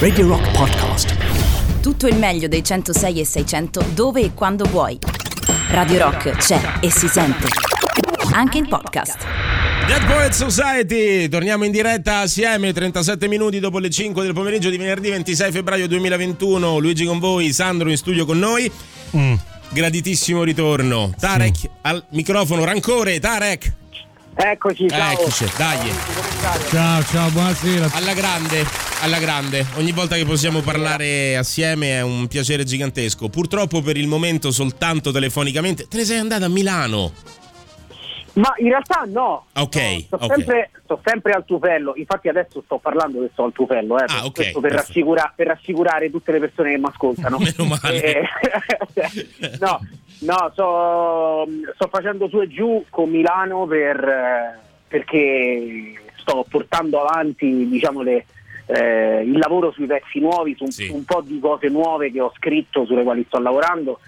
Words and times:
Radio 0.00 0.26
Rock 0.26 0.50
Podcast. 0.50 1.14
Tutto 1.80 2.08
il 2.08 2.16
meglio 2.16 2.48
dei 2.48 2.64
106 2.64 3.20
e 3.20 3.24
600 3.24 3.84
dove 3.94 4.22
e 4.22 4.34
quando 4.34 4.64
vuoi. 4.64 4.98
Radio 5.68 5.98
Rock 5.98 6.30
c'è 6.32 6.60
e 6.80 6.90
si 6.90 7.06
sente. 7.06 7.46
Anche 8.32 8.58
in 8.58 8.66
podcast. 8.66 9.24
Dead 9.86 10.04
Poet 10.04 10.32
Society, 10.32 11.28
torniamo 11.28 11.62
in 11.62 11.70
diretta 11.70 12.18
assieme 12.18 12.72
37 12.72 13.28
minuti 13.28 13.60
dopo 13.60 13.78
le 13.78 13.88
5 13.88 14.24
del 14.24 14.32
pomeriggio 14.32 14.68
di 14.68 14.76
venerdì 14.76 15.10
26 15.10 15.52
febbraio 15.52 15.86
2021. 15.86 16.78
Luigi 16.78 17.04
con 17.04 17.20
voi, 17.20 17.52
Sandro 17.52 17.88
in 17.88 17.96
studio 17.96 18.26
con 18.26 18.36
noi. 18.36 18.68
Mm. 19.16 19.34
Graditissimo 19.68 20.42
ritorno. 20.42 21.14
Tarek 21.16 21.56
sì. 21.56 21.70
al 21.82 22.04
microfono, 22.08 22.64
rancore, 22.64 23.20
Tarek. 23.20 23.78
Eccoci, 24.34 24.88
ciao. 24.88 25.12
Eccoci, 25.12 25.46
dai. 25.56 25.92
Ciao, 26.70 27.04
ciao, 27.04 27.30
buonasera. 27.30 27.90
Alla 27.92 28.14
grande, 28.14 28.64
alla 29.00 29.18
grande. 29.18 29.66
Ogni 29.74 29.92
volta 29.92 30.16
che 30.16 30.24
possiamo 30.24 30.60
parlare 30.60 31.36
assieme 31.36 31.98
è 31.98 32.00
un 32.00 32.26
piacere 32.26 32.64
gigantesco. 32.64 33.28
Purtroppo 33.28 33.82
per 33.82 33.96
il 33.96 34.06
momento 34.06 34.50
soltanto 34.50 35.10
telefonicamente. 35.10 35.88
Te 35.88 35.96
ne 35.98 36.04
sei 36.04 36.18
andata 36.18 36.46
a 36.46 36.48
Milano. 36.48 37.12
Ma 38.34 38.52
in 38.58 38.68
realtà 38.68 39.04
no. 39.06 39.46
Ok. 39.54 39.76
No, 39.76 39.98
sto, 40.00 40.16
okay. 40.16 40.28
Sempre, 40.28 40.70
sto, 40.84 41.00
Sempre, 41.04 41.32
al 41.32 41.44
tufello. 41.44 41.94
Infatti 41.96 42.28
adesso 42.28 42.62
sto 42.64 42.78
parlando 42.78 43.20
che 43.20 43.30
sto 43.32 43.44
al 43.44 43.52
tufello. 43.52 43.98
Eh, 43.98 44.04
ah, 44.06 44.24
okay, 44.24 44.52
per, 44.52 44.72
rassicura, 44.72 45.32
per, 45.34 45.48
rassicurare 45.48 46.10
tutte 46.10 46.32
le 46.32 46.38
persone 46.38 46.72
che 46.72 46.78
mi 46.78 46.86
ascoltano. 46.86 47.38
Meno 47.40 47.64
male. 47.64 48.02
Eh, 48.02 48.28
no, 49.58 49.80
no 50.20 50.50
sto, 50.52 51.46
sto, 51.74 51.88
facendo 51.88 52.28
su 52.28 52.40
e 52.40 52.48
giù 52.48 52.84
con 52.88 53.10
Milano 53.10 53.66
per, 53.66 54.60
perché 54.86 55.94
sto 56.16 56.44
portando 56.48 57.02
avanti 57.02 57.68
diciamo, 57.68 58.02
le, 58.02 58.26
eh, 58.66 59.22
il 59.22 59.38
lavoro 59.38 59.72
sui 59.72 59.86
pezzi 59.86 60.20
nuovi, 60.20 60.54
su, 60.56 60.66
Sì. 60.66 60.86
su 60.86 60.94
un 60.94 61.04
po' 61.04 61.22
di 61.22 61.40
cose 61.40 61.68
nuove 61.68 62.12
che 62.12 62.20
ho 62.20 62.32
scritto, 62.36 62.84
sulle 62.84 63.02
quali 63.02 63.24
sto 63.26 63.40
lavorando 63.40 63.98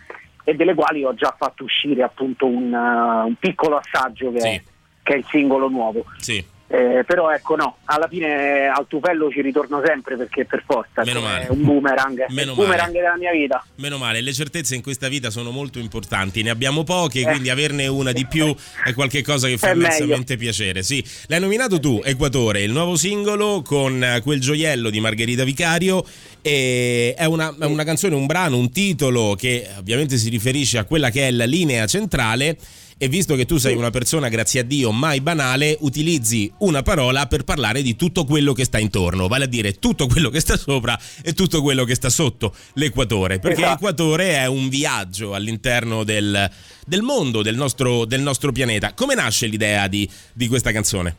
e 0.45 0.55
delle 0.55 0.75
quali 0.75 1.05
ho 1.05 1.15
già 1.15 1.35
fatto 1.39 1.65
uscire 1.65 2.03
appunto 2.03 2.47
un, 2.47 2.73
uh, 2.73 3.27
un 3.27 3.35
piccolo 3.39 3.77
assaggio 3.77 4.33
che, 4.33 4.41
Sì. 4.41 4.49
è, 4.49 4.63
che 5.03 5.13
è 5.15 5.17
il 5.19 5.27
singolo 5.31 5.69
nuovo. 5.69 6.05
Sì. 6.19 6.45
Eh, 6.75 7.05
però 7.05 7.31
ecco 7.31 7.55
no, 7.55 7.77
alla 7.85 8.09
fine 8.09 8.67
al 8.67 8.87
tupello 8.89 9.31
ci 9.31 9.43
ritorno 9.43 9.83
sempre 9.85 10.17
perché 10.17 10.47
per 10.47 10.63
forza 10.65 11.03
Meno 11.05 11.21
cioè, 11.21 11.29
male. 11.29 11.47
è 11.47 11.51
un 11.51 11.63
boomerang, 11.65 12.25
Meno 12.31 12.55
boomerang 12.55 12.93
della 12.93 13.15
mia 13.19 13.31
vita. 13.31 13.63
Meno 13.75 13.99
male, 13.99 14.23
le 14.23 14.33
certezze 14.33 14.75
in 14.75 14.81
questa 14.81 15.09
vita 15.09 15.29
sono 15.29 15.51
molto 15.51 15.79
importanti, 15.79 16.43
ne 16.43 16.49
abbiamo 16.49 16.83
poche, 16.83 17.21
Eh. 17.21 17.25
quindi 17.25 17.51
averne 17.51 17.89
una 17.89 18.13
di 18.13 18.25
più 18.25 18.55
è 18.87 18.95
qualcosa 18.95 19.49
che 19.49 19.59
fa 19.59 19.73
immensamente 19.73 20.39
piacere. 20.39 20.83
Sì, 20.83 21.05
l'hai 21.27 21.41
nominato 21.41 21.79
tu, 21.79 22.01
Equatore, 22.03 22.63
il 22.63 22.73
nuovo 22.73 22.97
singolo 22.97 23.61
con 23.61 24.03
eh, 24.03 24.23
quel 24.23 24.41
gioiello 24.41 24.89
di 24.89 24.99
Margherita 24.99 25.45
Vicario. 25.45 26.03
E 26.41 27.15
è 27.17 27.27
una, 27.27 27.55
è 27.61 27.67
una 27.67 27.85
canzone, 27.85 28.15
un 28.15 28.25
brano, 28.25 28.57
un 28.57 28.73
titolo 28.73 29.35
che 29.39 29.69
ovviamente 29.79 30.17
si 30.17 30.31
riferisce 30.31 30.79
a 30.79 30.85
quella 30.85 31.11
che 31.11 31.29
è 31.29 31.31
la 31.31 31.45
linea 31.45 31.85
centrale. 31.87 32.57
E 33.03 33.09
visto 33.09 33.35
che 33.35 33.47
tu 33.47 33.57
sei 33.57 33.75
una 33.75 33.91
persona, 33.91 34.29
grazie 34.29 34.61
a 34.61 34.63
Dio, 34.63 34.93
mai 34.93 35.21
banale, 35.21 35.77
utilizzi 35.81 36.53
una 36.59 36.83
parola 36.83 37.27
per 37.27 37.43
parlare 37.43 37.83
di 37.83 37.97
tutto 37.97 38.25
quello 38.25 38.53
che 38.53 38.65
sta 38.65 38.79
intorno, 38.79 39.27
vale 39.27 39.47
a 39.47 39.49
dire 39.49 39.73
tutto 39.73 40.07
quello 40.07 40.31
che 40.31 40.39
sta 40.39 40.57
sopra 40.57 40.97
e 41.21 41.33
tutto 41.33 41.63
quello 41.63 41.83
che 41.83 41.97
sta 41.97 42.09
sotto 42.11 42.55
l'equatore. 42.75 43.41
Perché 43.41 43.63
Esatto. 43.63 43.73
l'equatore 43.73 44.35
è 44.35 44.47
un 44.47 44.69
viaggio 44.69 45.35
all'interno 45.35 46.05
del, 46.05 46.49
del 46.87 47.03
mondo, 47.03 47.43
del 47.43 47.57
nostro, 47.57 48.05
del 48.05 48.21
nostro 48.21 48.53
pianeta. 48.53 48.93
Come 48.95 49.17
nasce 49.17 49.49
l'idea 49.49 49.89
di, 49.89 50.09
di 50.33 50.47
questa 50.47 50.71
canzone? 50.71 51.17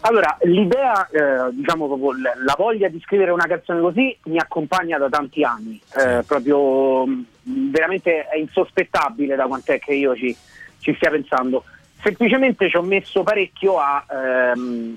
Allora, 0.00 0.36
l'idea, 0.42 1.08
eh, 1.08 1.52
diciamo 1.52 1.86
proprio 1.86 2.20
la 2.44 2.56
voglia 2.58 2.88
di 2.88 3.00
scrivere 3.04 3.30
una 3.30 3.46
canzone 3.46 3.80
così 3.80 4.18
mi 4.24 4.38
accompagna 4.38 4.98
da 4.98 5.08
tanti 5.08 5.44
anni, 5.44 5.80
Eh, 5.96 6.24
proprio 6.26 7.06
mh, 7.06 7.26
veramente 7.70 8.26
è 8.26 8.38
insospettabile 8.38 9.36
da 9.36 9.46
quant'è 9.46 9.78
che 9.78 9.94
io 9.94 10.16
ci, 10.16 10.36
ci 10.84 10.94
stia 10.94 11.10
pensando. 11.10 11.64
Semplicemente 12.02 12.68
ci 12.68 12.76
ho 12.76 12.82
messo 12.82 13.22
parecchio 13.22 13.78
a, 13.78 14.04
ehm, 14.08 14.96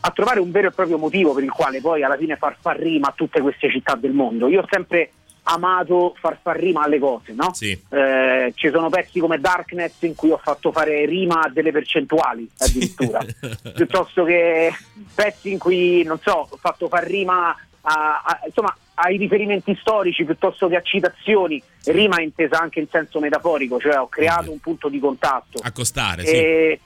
a 0.00 0.10
trovare 0.10 0.40
un 0.40 0.50
vero 0.50 0.68
e 0.68 0.72
proprio 0.72 0.96
motivo 0.96 1.34
per 1.34 1.44
il 1.44 1.50
quale 1.50 1.80
poi 1.80 2.02
alla 2.02 2.16
fine 2.16 2.36
far 2.36 2.56
far 2.58 2.78
rima 2.78 3.08
a 3.08 3.12
tutte 3.14 3.40
queste 3.42 3.70
città 3.70 3.94
del 3.94 4.12
mondo. 4.12 4.48
Io 4.48 4.62
ho 4.62 4.68
sempre 4.70 5.10
amato 5.42 6.14
far 6.18 6.38
far 6.40 6.56
rima 6.56 6.82
alle 6.82 6.98
cose, 6.98 7.32
no? 7.32 7.52
Sì. 7.52 7.78
Eh, 7.90 8.52
ci 8.54 8.70
sono 8.70 8.88
pezzi 8.88 9.18
come 9.18 9.38
Darkness 9.38 10.00
in 10.00 10.14
cui 10.14 10.30
ho 10.30 10.40
fatto 10.42 10.72
fare 10.72 11.04
rima 11.06 11.40
a 11.42 11.48
delle 11.48 11.72
percentuali 11.72 12.48
addirittura 12.58 13.20
piuttosto 13.74 14.24
che 14.24 14.70
pezzi 15.14 15.52
in 15.52 15.58
cui 15.58 16.02
non 16.02 16.18
so 16.22 16.48
ho 16.50 16.58
fatto 16.60 16.88
far 16.88 17.04
rima 17.04 17.54
a, 17.88 18.22
a- 18.24 18.40
insomma 18.44 18.74
ai 18.94 19.16
riferimenti 19.16 19.76
storici 19.80 20.24
piuttosto 20.24 20.68
che 20.68 20.76
a 20.76 20.82
citazioni 20.82 21.62
rima 21.86 22.20
intesa 22.20 22.60
anche 22.60 22.80
in 22.80 22.88
senso 22.90 23.20
metaforico 23.20 23.78
cioè 23.78 23.98
ho 23.98 24.08
creato 24.08 24.50
un 24.50 24.58
punto 24.58 24.88
di 24.88 24.98
contatto 24.98 25.60
Accostare, 25.62 26.24
sì. 26.24 26.34
e, 26.34 26.80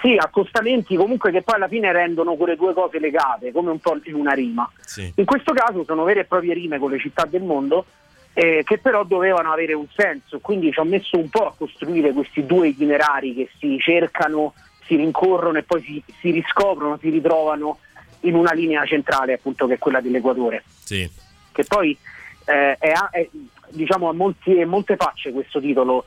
sì, 0.00 0.16
accostamenti 0.16 0.96
comunque 0.96 1.30
che 1.30 1.42
poi 1.42 1.54
alla 1.54 1.68
fine 1.68 1.92
rendono 1.92 2.34
quelle 2.34 2.56
due 2.56 2.74
cose 2.74 2.98
legate 2.98 3.52
come 3.52 3.70
un 3.70 3.78
po' 3.78 3.96
in 4.02 4.14
una 4.14 4.32
rima 4.32 4.68
sì. 4.80 5.12
in 5.14 5.24
questo 5.24 5.52
caso 5.52 5.84
sono 5.84 6.04
vere 6.04 6.20
e 6.20 6.24
proprie 6.24 6.54
rime 6.54 6.78
con 6.78 6.90
le 6.90 6.98
città 6.98 7.24
del 7.24 7.42
mondo 7.42 7.86
eh, 8.34 8.62
che 8.64 8.78
però 8.78 9.04
dovevano 9.04 9.52
avere 9.52 9.74
un 9.74 9.86
senso, 9.94 10.40
quindi 10.40 10.72
ci 10.72 10.80
ho 10.80 10.84
messo 10.84 11.16
un 11.16 11.28
po' 11.30 11.46
a 11.46 11.54
costruire 11.56 12.12
questi 12.12 12.44
due 12.44 12.68
itinerari 12.68 13.32
che 13.32 13.48
si 13.58 13.78
cercano, 13.78 14.54
si 14.86 14.96
rincorrono 14.96 15.58
e 15.58 15.62
poi 15.62 15.80
si, 15.82 16.02
si 16.20 16.30
riscoprono, 16.30 16.98
si 17.00 17.10
ritrovano 17.10 17.78
in 18.24 18.34
una 18.34 18.52
linea 18.52 18.84
centrale 18.84 19.32
appunto 19.34 19.66
che 19.66 19.74
è 19.74 19.78
quella 19.78 20.00
dell'Equatore, 20.00 20.62
sì. 20.82 21.08
che 21.52 21.64
poi 21.64 21.96
eh, 22.46 22.76
è, 22.78 22.92
è, 23.10 23.28
diciamo, 23.70 24.08
ha 24.08 24.12
molti- 24.12 24.62
molte 24.64 24.96
facce 24.96 25.32
questo 25.32 25.60
titolo 25.60 26.04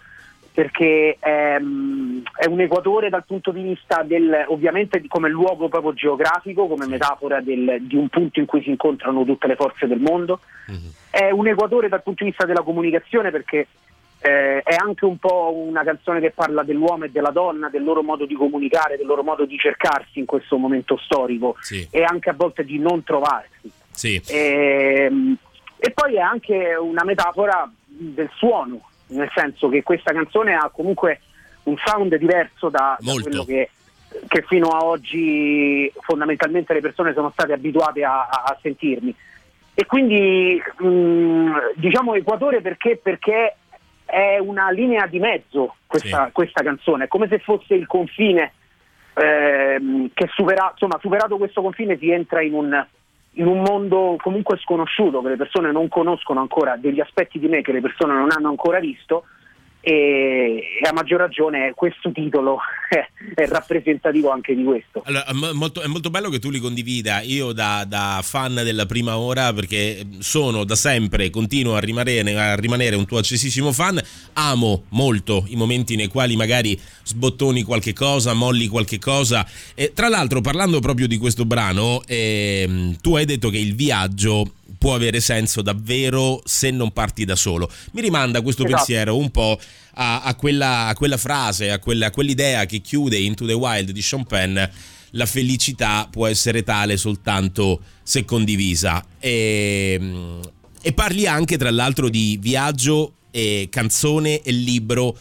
perché 0.53 1.17
ehm, 1.19 2.23
è 2.35 2.47
un 2.47 2.59
equatore 2.61 3.09
dal 3.09 3.25
punto 3.25 3.51
di 3.51 3.61
vista 3.61 4.01
del, 4.01 4.45
ovviamente 4.47 5.03
come 5.07 5.29
luogo 5.29 5.69
proprio 5.69 5.94
geografico, 5.94 6.66
come 6.67 6.88
metafora 6.88 7.41
del- 7.41 7.78
di 7.81 7.95
un 7.95 8.09
punto 8.09 8.39
in 8.39 8.47
cui 8.47 8.63
si 8.63 8.69
incontrano 8.69 9.23
tutte 9.23 9.45
le 9.45 9.55
forze 9.55 9.85
del 9.85 9.99
mondo, 9.99 10.39
Mhm. 10.67 10.91
è 11.11 11.29
un 11.29 11.47
equatore 11.47 11.89
dal 11.89 12.01
punto 12.01 12.23
di 12.23 12.31
vista 12.31 12.45
della 12.47 12.63
comunicazione 12.63 13.29
perché 13.29 13.67
eh, 14.19 14.61
è 14.63 14.75
anche 14.75 15.05
un 15.05 15.17
po' 15.17 15.53
una 15.55 15.83
canzone 15.83 16.19
che 16.19 16.31
parla 16.31 16.63
dell'uomo 16.63 17.05
e 17.05 17.11
della 17.11 17.29
donna, 17.31 17.69
del 17.69 17.83
loro 17.83 18.01
modo 18.03 18.25
di 18.25 18.33
comunicare, 18.35 18.97
del 18.97 19.05
loro 19.05 19.23
modo 19.23 19.45
di 19.45 19.57
cercarsi 19.57 20.19
in 20.19 20.25
questo 20.25 20.57
momento 20.57 20.97
storico 20.97 21.55
Sì. 21.59 21.88
e 21.91 22.03
anche 22.03 22.29
a 22.29 22.33
volte 22.33 22.63
di 22.66 22.79
non 22.79 23.03
trovarsi. 23.03 23.72
Sì. 23.91 24.22
Ehm, 24.29 25.35
E, 25.79 25.91
poi 25.91 26.16
è 26.16 26.19
anche 26.19 26.73
una 26.75 27.03
metafora 27.03 27.69
del 27.85 28.29
suono, 28.35 28.81
nel 29.09 29.29
senso 29.35 29.69
che 29.69 29.83
questa 29.83 30.11
canzone 30.11 30.55
ha 30.55 30.72
comunque 30.73 31.19
un 31.63 31.75
sound 31.85 32.16
diverso 32.16 32.69
da, 32.69 32.97
da 32.99 33.11
quello 33.13 33.44
che, 33.44 33.69
che 34.28 34.41
fino 34.47 34.69
a 34.69 34.84
oggi 34.84 35.91
fondamentalmente 36.01 36.73
le 36.73 36.81
persone 36.81 37.13
sono 37.13 37.29
state 37.31 37.53
abituate 37.53 38.03
a, 38.03 38.22
a- 38.28 38.44
a 38.47 38.57
sentirmi. 38.59 39.13
E 39.75 39.85
quindi 39.85 40.59
mh, 40.79 41.51
diciamo 41.75 42.16
Equatore 42.16 42.61
perché? 42.61 42.97
Perché 42.97 43.55
è 44.07 44.38
una 44.40 44.72
linea 44.72 45.06
di 45.06 45.19
mezzo 45.19 45.75
questa, 45.85 46.25
Sì. 46.25 46.31
questa 46.31 46.63
canzone, 46.63 47.03
è 47.03 47.07
come 47.07 47.28
se 47.28 47.40
fosse 47.40 47.75
il 47.75 47.85
confine 47.85 48.53
ehm, 49.13 50.12
che 50.13 50.28
supera, 50.34 50.69
insomma, 50.72 50.97
superato 51.00 51.38
questo 51.38 51.62
confine 51.62 51.97
si 51.97 52.09
entra 52.09 52.41
in 52.41 52.53
un, 52.53 52.85
in 53.31 53.46
un 53.46 53.62
mondo 53.62 54.16
comunque 54.22 54.57
sconosciuto, 54.57 55.22
che 55.22 55.29
le 55.29 55.35
persone 55.35 55.72
non 55.72 55.90
conoscono 55.90 56.40
ancora, 56.40 56.78
degli 56.78 57.01
aspetti 57.01 57.38
di 57.38 57.47
me 57.47 57.62
che 57.62 57.73
le 57.73 57.81
persone 57.81 58.13
non 58.13 58.29
hanno 58.31 58.50
ancora 58.50 58.79
visto 58.79 59.25
e, 59.81 60.61
a 60.88 60.91
maggior 60.93 61.19
ragione 61.19 61.71
questo 61.75 62.11
titolo 62.11 62.57
è, 63.35 63.47
rappresentativo 63.47 64.29
anche 64.29 64.55
di 64.55 64.63
questo. 64.63 65.01
Allora, 65.05 65.25
molto, 65.53 65.81
è 65.81 65.88
molto 65.88 66.09
bello 66.09 66.29
che 66.29 66.39
tu 66.39 66.49
li 66.49 66.59
condivida. 66.59 67.21
Io, 67.21 67.53
da, 67.53 67.85
da 67.87 68.19
fan 68.23 68.55
della 68.55 68.85
prima 68.85 69.17
ora, 69.17 69.53
perché 69.53 70.05
sono 70.19 70.63
da 70.63 70.75
sempre, 70.75 71.29
continuo 71.29 71.75
a 71.75 71.79
rimanere, 71.79 72.35
a 72.35 72.55
rimanere 72.55 72.96
un 72.96 73.05
tuo 73.05 73.19
accesissimo 73.19 73.72
fan. 73.72 74.02
Amo 74.34 74.84
molto 74.90 75.46
i 75.47 75.55
momenti 75.55 75.96
nei 75.96 76.07
quali 76.07 76.35
magari 76.35 76.79
sbottoni 77.03 77.63
qualche 77.63 77.93
cosa, 77.93 78.34
molli 78.34 78.67
qualche 78.67 78.99
cosa. 78.99 79.46
E, 79.73 79.93
tra 79.93 80.09
l'altro, 80.09 80.41
parlando 80.41 80.79
proprio 80.79 81.07
di 81.07 81.17
questo 81.17 81.46
brano, 81.46 82.02
ehm, 82.05 82.97
tu 83.02 83.16
hai 83.16 83.25
detto 83.25 83.49
che 83.49 83.57
il 83.57 83.75
viaggio 83.75 84.52
può 84.78 84.96
avere 84.96 85.19
senso 85.19 85.61
davvero 85.61 86.41
se 86.46 86.72
non 86.72 86.91
parti 86.91 87.25
da 87.25 87.35
solo. 87.35 87.69
Mi 87.91 88.02
rimanda 88.02 88.41
questo 88.41 88.64
Esatto. 88.64 88.78
pensiero 88.78 89.17
un 89.17 89.29
po' 89.31 89.59
a, 89.96 90.22
a 90.22 90.35
quella, 90.35 90.87
a 90.87 90.96
quella 90.96 91.17
frase, 91.17 91.72
a 91.72 91.79
quella, 91.79 92.08
a 92.08 92.11
quell'idea 92.11 92.66
che 92.66 92.79
chiude 92.79 93.17
Into 93.17 93.46
the 93.46 93.53
Wild 93.53 93.91
di 93.91 94.02
Sean 94.02 94.25
Penn. 94.25 94.59
La 95.11 95.25
felicità 95.25 96.08
può 96.11 96.28
essere 96.28 96.64
tale 96.64 96.97
soltanto 96.97 97.81
se 98.03 98.25
condivisa. 98.25 99.03
E, 99.19 99.99
e 100.81 100.93
parli 100.93 101.25
anche, 101.28 101.58
tra 101.58 101.72
l'altro, 101.72 102.09
di 102.09 102.37
viaggio, 102.40 103.14
e 103.31 103.67
canzone 103.69 104.41
e 104.41 104.52
libro 104.52 105.17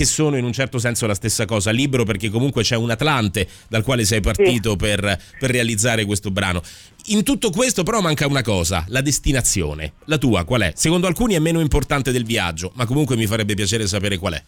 che 0.00 0.06
sono 0.06 0.38
in 0.38 0.44
un 0.44 0.52
certo 0.54 0.78
senso 0.78 1.06
la 1.06 1.14
stessa 1.14 1.44
cosa. 1.44 1.70
Libero 1.70 2.04
perché 2.04 2.30
comunque 2.30 2.62
c'è 2.62 2.74
un 2.74 2.88
Atlante 2.88 3.46
dal 3.68 3.82
quale 3.82 4.06
sei 4.06 4.22
partito 4.22 4.70
sì. 4.70 4.76
per, 4.76 5.20
per 5.38 5.50
realizzare 5.50 6.06
questo 6.06 6.30
brano. 6.30 6.62
In 7.08 7.22
tutto 7.22 7.50
questo 7.50 7.82
però 7.82 8.00
manca 8.00 8.26
una 8.26 8.40
cosa, 8.40 8.82
la 8.88 9.02
destinazione. 9.02 9.92
La 10.06 10.16
tua 10.16 10.44
qual 10.44 10.62
è? 10.62 10.72
Secondo 10.74 11.06
alcuni 11.06 11.34
è 11.34 11.38
meno 11.38 11.60
importante 11.60 12.12
del 12.12 12.24
viaggio, 12.24 12.72
ma 12.76 12.86
comunque 12.86 13.14
mi 13.14 13.26
farebbe 13.26 13.52
piacere 13.52 13.86
sapere 13.86 14.16
qual 14.16 14.32
è. 14.32 14.42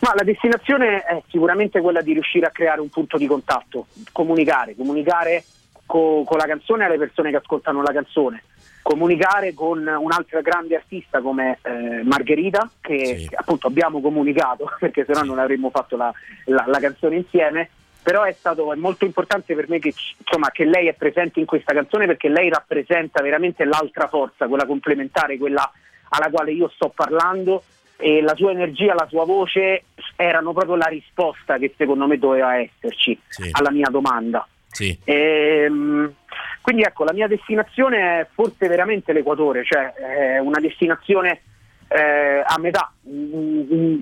Ma 0.00 0.12
la 0.16 0.22
destinazione 0.22 1.02
è 1.02 1.22
sicuramente 1.30 1.80
quella 1.80 2.02
di 2.02 2.12
riuscire 2.12 2.44
a 2.44 2.50
creare 2.50 2.82
un 2.82 2.90
punto 2.90 3.16
di 3.16 3.26
contatto, 3.26 3.86
comunicare, 4.12 4.74
comunicare 4.76 5.44
co- 5.92 6.24
con 6.24 6.38
la 6.38 6.46
canzone 6.46 6.86
alle 6.86 6.96
persone 6.96 7.28
che 7.28 7.36
ascoltano 7.36 7.82
la 7.82 7.92
canzone, 7.92 8.44
comunicare 8.80 9.52
con 9.52 9.86
un'altra 9.86 10.40
grande 10.40 10.76
artista 10.76 11.20
come 11.20 11.58
eh, 11.60 12.02
Margherita, 12.02 12.70
che, 12.80 13.18
sì. 13.18 13.28
appunto 13.34 13.66
abbiamo 13.66 14.00
comunicato, 14.00 14.70
perché 14.80 15.04
sennò 15.04 15.20
non 15.20 15.38
avremmo 15.38 15.68
fatto 15.68 15.98
la, 15.98 16.10
la, 16.46 16.64
la 16.66 16.78
canzone 16.78 17.16
insieme, 17.16 17.68
però 18.02 18.22
è 18.22 18.32
stato 18.32 18.72
è 18.72 18.76
molto 18.76 19.04
importante 19.04 19.54
per 19.54 19.68
me 19.68 19.78
che, 19.78 19.92
insomma, 20.16 20.50
che, 20.50 20.64
lei 20.64 20.88
è 20.88 20.94
presente 20.94 21.40
in 21.40 21.46
questa 21.46 21.74
canzone 21.74 22.06
perché 22.06 22.30
lei 22.30 22.48
rappresenta 22.48 23.20
veramente 23.20 23.66
l'altra 23.66 24.08
forza, 24.08 24.48
quella 24.48 24.64
complementare, 24.64 25.36
quella 25.36 25.70
alla 26.08 26.30
quale 26.30 26.52
io 26.52 26.70
sto 26.74 26.88
parlando 26.88 27.62
e 27.98 28.22
la 28.22 28.34
sua 28.34 28.50
energia, 28.50 28.94
la 28.94 29.06
sua 29.10 29.26
voce 29.26 29.84
erano 30.16 30.54
proprio 30.54 30.74
la 30.74 30.86
risposta 30.86 31.58
che 31.58 31.74
secondo 31.76 32.06
me 32.06 32.18
doveva 32.18 32.56
esserci 32.56 33.18
sì. 33.28 33.50
alla 33.52 33.70
mia 33.70 33.88
domanda. 33.90 34.46
Sì. 34.72 34.98
E, 35.04 35.64
ehm, 35.64 36.12
quindi 36.60 36.82
ecco, 36.82 37.04
la 37.04 37.12
mia 37.12 37.28
destinazione 37.28 38.20
è 38.20 38.26
forse 38.32 38.66
veramente 38.66 39.12
l'Equatore, 39.12 39.64
cioè 39.64 39.92
è 39.92 40.38
una 40.38 40.58
destinazione 40.58 41.42
eh, 41.88 42.42
a 42.44 42.58
metà. 42.58 42.92
Mm, 43.08 43.60
mm, 43.72 44.00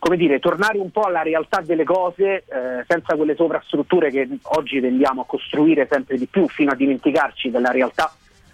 come 0.00 0.16
dire, 0.16 0.38
tornare 0.38 0.78
un 0.78 0.90
po' 0.90 1.02
alla 1.02 1.20
realtà 1.20 1.60
delle 1.60 1.84
cose 1.84 2.44
eh, 2.48 2.84
senza 2.88 3.14
quelle 3.16 3.34
sovrastrutture 3.36 4.10
che 4.10 4.26
oggi 4.42 4.80
tendiamo 4.80 5.20
a 5.20 5.26
costruire 5.26 5.86
sempre 5.90 6.16
di 6.16 6.26
più 6.26 6.48
fino 6.48 6.70
a 6.70 6.74
dimenticarci 6.74 7.50
della 7.50 7.70
realtà, 7.70 8.10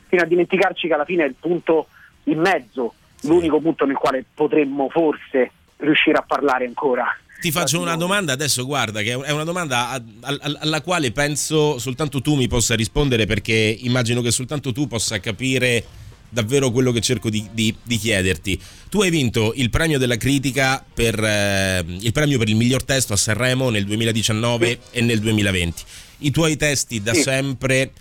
fino 0.08 0.22
a 0.22 0.26
dimenticarci 0.26 0.88
che 0.88 0.94
alla 0.94 1.04
fine 1.04 1.22
è 1.22 1.28
il 1.28 1.36
punto 1.38 1.86
in 2.24 2.40
mezzo, 2.40 2.94
l'unico 3.22 3.60
punto 3.60 3.86
nel 3.86 3.96
quale 3.96 4.24
potremmo 4.34 4.88
forse 4.88 5.52
riuscire 5.76 6.18
a 6.18 6.24
parlare 6.26 6.66
ancora. 6.66 7.16
Ti 7.40 7.52
faccio 7.52 7.80
una 7.80 7.96
domanda 7.96 8.32
adesso, 8.32 8.64
guarda, 8.64 9.02
che 9.02 9.12
è 9.12 9.30
una 9.30 9.44
domanda 9.44 10.02
alla 10.20 10.80
quale 10.80 11.12
penso 11.12 11.78
soltanto 11.78 12.20
tu 12.20 12.34
mi 12.34 12.48
possa 12.48 12.74
rispondere 12.74 13.26
perché 13.26 13.76
immagino 13.80 14.22
che 14.22 14.30
soltanto 14.30 14.72
tu 14.72 14.86
possa 14.86 15.20
capire 15.20 15.84
davvero 16.28 16.70
quello 16.70 16.92
che 16.92 17.00
cerco 17.00 17.30
di, 17.30 17.48
di, 17.52 17.74
di 17.82 17.96
chiederti. 17.98 18.60
Tu 18.88 19.00
hai 19.00 19.10
vinto 19.10 19.52
il 19.54 19.70
premio 19.70 19.98
della 19.98 20.16
critica 20.16 20.84
per 20.92 21.22
eh, 21.22 21.84
il 21.86 22.12
premio 22.12 22.38
per 22.38 22.48
il 22.48 22.56
miglior 22.56 22.84
testo 22.84 23.12
a 23.12 23.16
Sanremo 23.16 23.70
nel 23.70 23.84
2019 23.84 24.66
sì. 24.68 24.78
e 24.98 25.00
nel 25.02 25.20
2020. 25.20 25.82
I 26.18 26.30
tuoi 26.30 26.56
testi 26.56 27.02
da 27.02 27.14
sì. 27.14 27.22
sempre 27.22 27.92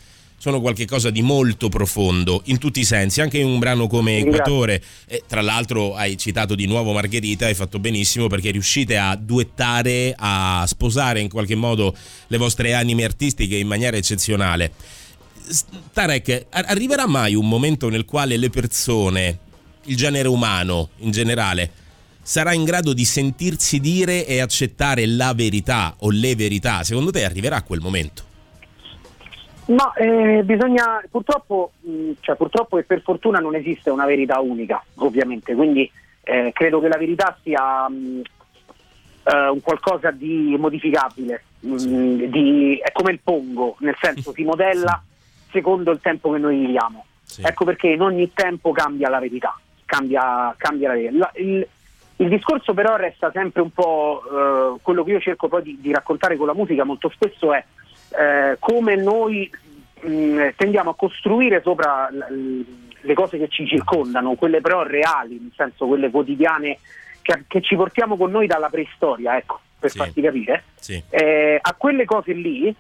sono 0.46 0.62
qualcosa 0.62 1.10
di 1.10 1.24
molto 1.24 1.70
profondo 1.70 2.44
in 2.46 2.60
tutti 2.60 2.80
i 2.80 2.86
sensi, 2.86 3.20
anche 3.20 3.40
in 3.40 3.48
un 3.48 3.58
brano 3.58 3.88
come 3.88 4.20
Equatore. 4.20 4.80
E, 5.08 5.24
tra 5.28 5.42
l'altro 5.42 5.96
hai 5.96 6.20
citato 6.20 6.54
di 6.54 6.68
nuovo 6.68 6.94
Margherita, 6.94 7.48
hai 7.48 7.56
fatto 7.56 7.80
benissimo 7.80 8.28
perché 8.28 8.52
riuscite 8.52 8.96
a 8.96 9.16
duettare, 9.16 10.14
a 10.16 10.64
sposare 10.68 11.20
in 11.20 11.30
qualche 11.30 11.56
modo 11.56 11.96
le 12.28 12.38
vostre 12.38 12.76
anime 12.76 13.06
artistiche 13.06 13.56
in 13.56 13.66
maniera 13.66 13.98
eccezionale. 13.98 14.72
Tarek, 15.92 16.46
arriverà 16.52 17.08
mai 17.08 17.34
un 17.34 17.48
momento 17.48 17.90
nel 17.90 18.06
quale 18.06 18.38
le 18.38 18.52
persone, 18.52 19.40
il 19.86 19.96
genere 19.96 20.28
umano 20.28 20.90
in 20.98 21.10
generale, 21.10 21.72
sarà 22.22 22.54
in 22.54 22.66
grado 22.66 22.94
di 22.94 23.04
sentirsi 23.04 23.80
dire 23.80 24.28
e 24.28 24.42
accettare 24.42 25.08
la 25.08 25.34
verità 25.34 25.96
o 26.02 26.12
le 26.12 26.36
verità? 26.36 26.84
Secondo 26.84 27.10
te 27.10 27.26
arriverà 27.26 27.64
quel 27.64 27.80
momento? 27.80 28.34
Ma 29.68 29.92
eh, 29.94 30.44
bisogna, 30.44 31.02
purtroppo, 31.10 31.72
mh, 31.82 32.12
cioè, 32.20 32.36
purtroppo 32.36 32.78
e 32.78 32.84
per 32.84 33.02
fortuna 33.02 33.40
non 33.40 33.56
esiste 33.56 33.90
una 33.90 34.06
verità 34.06 34.40
unica, 34.40 34.84
ovviamente, 34.96 35.56
quindi 35.56 35.90
eh, 36.22 36.52
credo 36.54 36.80
che 36.80 36.88
la 36.88 36.98
verità 36.98 37.36
sia 37.42 37.90
mh, 37.90 38.22
uh, 39.24 39.54
un 39.54 39.62
qualcosa 39.62 40.12
di 40.12 40.56
modificabile, 40.60 41.44
mh, 41.62 42.26
di, 42.26 42.80
è 42.82 42.92
come 42.92 43.12
il 43.12 43.20
pongo, 43.24 43.76
nel 43.80 43.96
senso 44.00 44.34
si 44.34 44.44
modella 44.44 45.02
secondo 45.52 45.92
il 45.92 46.00
tempo 46.00 46.32
che 46.32 46.38
noi 46.38 46.60
viviamo. 46.60 47.06
Sì. 47.24 47.42
Ecco 47.44 47.66
perché 47.66 47.88
in 47.88 48.02
ogni 48.02 48.32
tempo 48.34 48.72
cambia 48.72 49.10
la 49.10 49.20
verità, 49.20 49.58
cambia, 49.86 50.54
cambia 50.58 50.90
la 50.90 50.94
verità. 50.94 51.18
La, 51.18 51.32
il, 51.36 51.68
il, 52.18 52.30
discorso 52.30 52.74
però 52.74 52.96
resta 52.98 53.32
sempre 53.32 53.62
un 53.62 53.72
po' 53.72 54.22
uh, 54.24 54.80
quello 54.82 55.04
che 55.04 55.12
io 55.12 55.20
cerco 55.20 55.48
poi 55.48 55.64
di, 55.64 55.78
di 55.82 55.92
raccontare 55.92 56.38
con 56.38 56.46
la 56.46 56.54
musica 56.54 56.84
molto 56.84 57.10
spesso 57.10 57.52
è 57.52 57.64
eh, 58.18 58.58
come 58.60 58.96
noi 58.96 59.50
mh, 60.02 60.10
mm, 60.10 60.48
tendiamo 60.56 60.92
a 60.92 60.96
costruire 60.96 61.62
sopra 61.62 62.10
l- 62.10 62.66
le 63.02 63.14
cose 63.14 63.38
che 63.38 63.48
ci 63.48 63.68
circondano, 63.68 64.36
quelle 64.36 64.62
però 64.62 64.84
reali, 64.84 65.38
nel 65.40 65.52
senso 65.56 65.86
quelle 65.86 66.10
quotidiane 66.10 66.80
che, 67.22 67.44
che 67.48 67.62
ci 67.62 67.76
portiamo 67.76 68.18
con 68.18 68.32
noi 68.32 68.48
dalla 68.48 68.70
preistoria, 68.70 69.38
ecco, 69.38 69.60
per 69.80 69.92
sì. 69.92 69.98
farti 69.98 70.22
capire. 70.22 70.64
Sì. 70.76 71.04
Eh, 71.10 71.60
a 71.62 71.74
quelle 71.76 72.06
cose 72.06 72.34
lì 72.34 72.76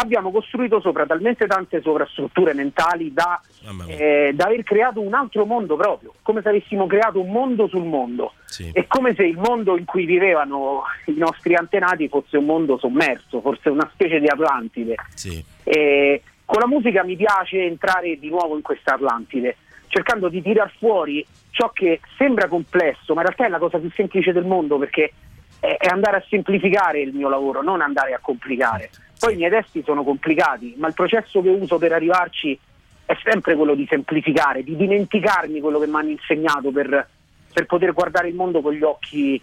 abbiamo 0.00 0.30
costruito 0.30 0.80
sopra 0.80 1.06
talmente 1.06 1.46
tante 1.46 1.80
sovrastrutture 1.80 2.54
mentali 2.54 3.12
da, 3.12 3.40
eh, 3.88 4.32
da, 4.32 4.44
aver 4.44 4.62
creato 4.62 5.00
un 5.00 5.12
altro 5.12 5.44
mondo 5.44 5.76
proprio, 5.76 6.14
come 6.22 6.40
se 6.40 6.48
avessimo 6.48 6.86
creato 6.86 7.20
un 7.20 7.30
mondo 7.30 7.66
sul 7.66 7.84
mondo. 7.84 8.34
Sì. 8.44 8.70
È 8.72 8.86
come 8.86 9.14
se 9.14 9.24
il 9.24 9.36
mondo 9.36 9.76
in 9.76 9.84
cui 9.84 10.04
vivevano 10.04 10.82
i 11.06 11.14
nostri 11.16 11.54
antenati 11.54 12.08
fosse 12.08 12.36
un 12.36 12.44
mondo 12.44 12.78
sommerso, 12.78 13.40
forse 13.40 13.70
una 13.70 13.88
specie 13.92 14.20
di 14.20 14.28
Atlantide. 14.28 14.94
Sì. 15.14 15.44
E 15.64 16.22
con 16.44 16.60
la 16.60 16.68
musica 16.68 17.02
mi 17.02 17.16
piace 17.16 17.64
entrare 17.64 18.18
di 18.18 18.28
nuovo 18.28 18.54
in 18.54 18.62
questa 18.62 18.94
Atlantide, 18.94 19.56
cercando 19.88 20.28
di 20.28 20.40
tirar 20.40 20.72
fuori 20.78 21.26
ciò 21.50 21.70
che 21.70 22.00
sembra 22.16 22.46
complesso, 22.46 23.14
ma 23.14 23.22
in 23.22 23.26
realtà 23.26 23.46
è 23.46 23.48
la 23.48 23.58
cosa 23.58 23.78
più 23.78 23.90
semplice 23.90 24.32
del 24.32 24.44
mondo 24.44 24.78
perché 24.78 25.12
è 25.60 25.86
andare 25.88 26.18
a 26.18 26.24
semplificare 26.28 27.00
il 27.00 27.12
mio 27.12 27.28
lavoro, 27.28 27.62
non 27.62 27.80
andare 27.80 28.14
a 28.14 28.18
complicare. 28.20 28.90
Poi 29.18 29.34
i 29.34 29.36
miei 29.36 29.50
testi 29.50 29.82
sono 29.84 30.04
complicati, 30.04 30.74
ma 30.78 30.88
il 30.88 30.94
processo 30.94 31.42
che 31.42 31.48
uso 31.48 31.78
per 31.78 31.92
arrivarci 31.92 32.58
è 33.04 33.16
sempre 33.24 33.56
quello 33.56 33.74
di 33.74 33.86
semplificare, 33.88 34.62
di 34.62 34.76
dimenticarmi 34.76 35.60
quello 35.60 35.78
che 35.78 35.86
mi 35.86 35.96
hanno 35.96 36.10
insegnato 36.10 36.70
per, 36.70 37.08
per 37.52 37.66
poter 37.66 37.92
guardare 37.92 38.28
il 38.28 38.34
mondo 38.34 38.60
con 38.60 38.72
gli 38.72 38.82
occhi, 38.82 39.40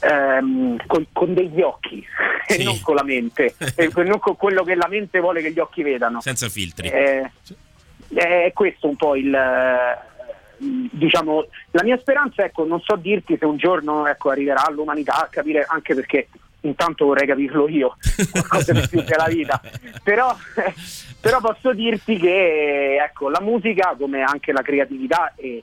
ehm, 0.00 0.76
con, 0.86 1.06
con, 1.12 1.34
degli 1.34 1.60
occhi 1.62 2.04
sì. 2.46 2.60
e 2.60 2.62
non 2.62 2.80
con 2.80 2.94
la 2.94 3.02
mente, 3.02 3.54
e 3.74 3.90
non 4.04 4.18
con 4.20 4.36
quello 4.36 4.62
che 4.62 4.74
la 4.76 4.86
mente 4.88 5.18
vuole 5.18 5.42
che 5.42 5.50
gli 5.50 5.58
occhi 5.58 5.82
vedano. 5.82 6.20
Senza 6.20 6.48
filtri. 6.48 6.88
Eh, 6.88 7.30
è 8.14 8.52
questo 8.54 8.86
un 8.86 8.96
po' 8.96 9.16
il 9.16 9.34
diciamo, 10.58 11.46
la 11.72 11.82
mia 11.82 11.98
speranza, 11.98 12.44
ecco, 12.44 12.64
non 12.64 12.80
so 12.80 12.96
dirti 12.96 13.36
se 13.38 13.44
un 13.44 13.56
giorno 13.56 14.06
ecco, 14.06 14.30
arriverà 14.30 14.64
l'umanità 14.70 15.22
a 15.22 15.28
capire, 15.28 15.64
anche 15.68 15.94
perché 15.94 16.28
intanto 16.60 17.06
vorrei 17.06 17.26
capirlo 17.26 17.68
io, 17.68 17.96
qualcosa 18.30 18.72
di 18.72 18.86
più 18.88 19.02
della 19.02 19.26
vita, 19.28 19.60
però, 20.02 20.34
però, 21.20 21.40
posso 21.40 21.72
dirti 21.72 22.16
che 22.16 22.96
ecco, 22.96 23.28
la 23.28 23.40
musica, 23.40 23.94
come 23.98 24.22
anche 24.22 24.52
la 24.52 24.62
creatività 24.62 25.32
e, 25.36 25.62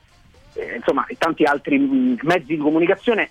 e 0.53 0.75
insomma, 0.77 1.05
e 1.07 1.17
tanti 1.17 1.43
altri 1.43 1.77
mezzi 2.21 2.45
di 2.45 2.57
comunicazione, 2.57 3.29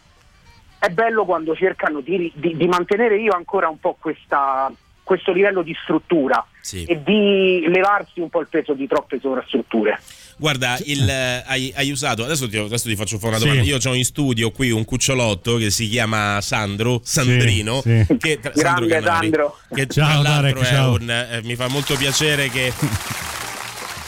è 0.78 0.88
bello 0.88 1.24
quando 1.24 1.54
cercano 1.54 2.00
di, 2.00 2.32
di, 2.34 2.56
di 2.56 2.66
mantenere 2.66 3.16
io 3.16 3.32
ancora 3.32 3.68
un 3.68 3.78
po' 3.78 3.96
questa, 4.00 4.70
questo 5.04 5.32
livello 5.32 5.62
di 5.62 5.76
struttura 5.80 6.44
sì. 6.60 6.84
e 6.84 7.00
di 7.02 7.64
levarsi 7.68 8.20
un 8.20 8.28
po' 8.28 8.40
il 8.40 8.48
peso 8.48 8.72
di 8.72 8.86
troppe 8.88 9.20
sovrastrutture. 9.20 10.00
Guarda, 10.36 10.78
il, 10.84 11.08
eh, 11.08 11.42
hai, 11.46 11.72
hai, 11.76 11.90
usato, 11.90 12.24
adesso 12.24 12.48
ti, 12.48 12.56
adesso 12.56 12.88
ti 12.88 12.96
faccio 12.96 13.18
fare 13.18 13.36
una 13.36 13.38
domanda. 13.38 13.62
Sì. 13.62 13.68
Io 13.68 13.78
ho 13.82 13.94
in 13.94 14.04
studio 14.04 14.50
qui 14.50 14.70
un 14.70 14.84
cucciolotto 14.84 15.56
che 15.56 15.70
si 15.70 15.88
chiama 15.88 16.40
Sandro, 16.40 17.00
Sandrino, 17.04 17.80
sì, 17.82 18.04
sì. 18.06 18.16
Che, 18.16 18.40
tra, 18.40 18.52
Sandro 18.54 18.86
Canali, 18.86 19.30
Sandro. 19.30 19.58
che 19.72 19.86
ciao, 19.86 20.22
tra 20.22 20.30
l'altro 20.30 20.60
Darek, 20.60 20.66
ciao. 20.66 20.92
Un, 20.94 21.10
eh, 21.10 21.40
mi 21.44 21.56
fa 21.56 21.68
molto 21.68 21.96
piacere 21.96 22.48
che 22.48 22.72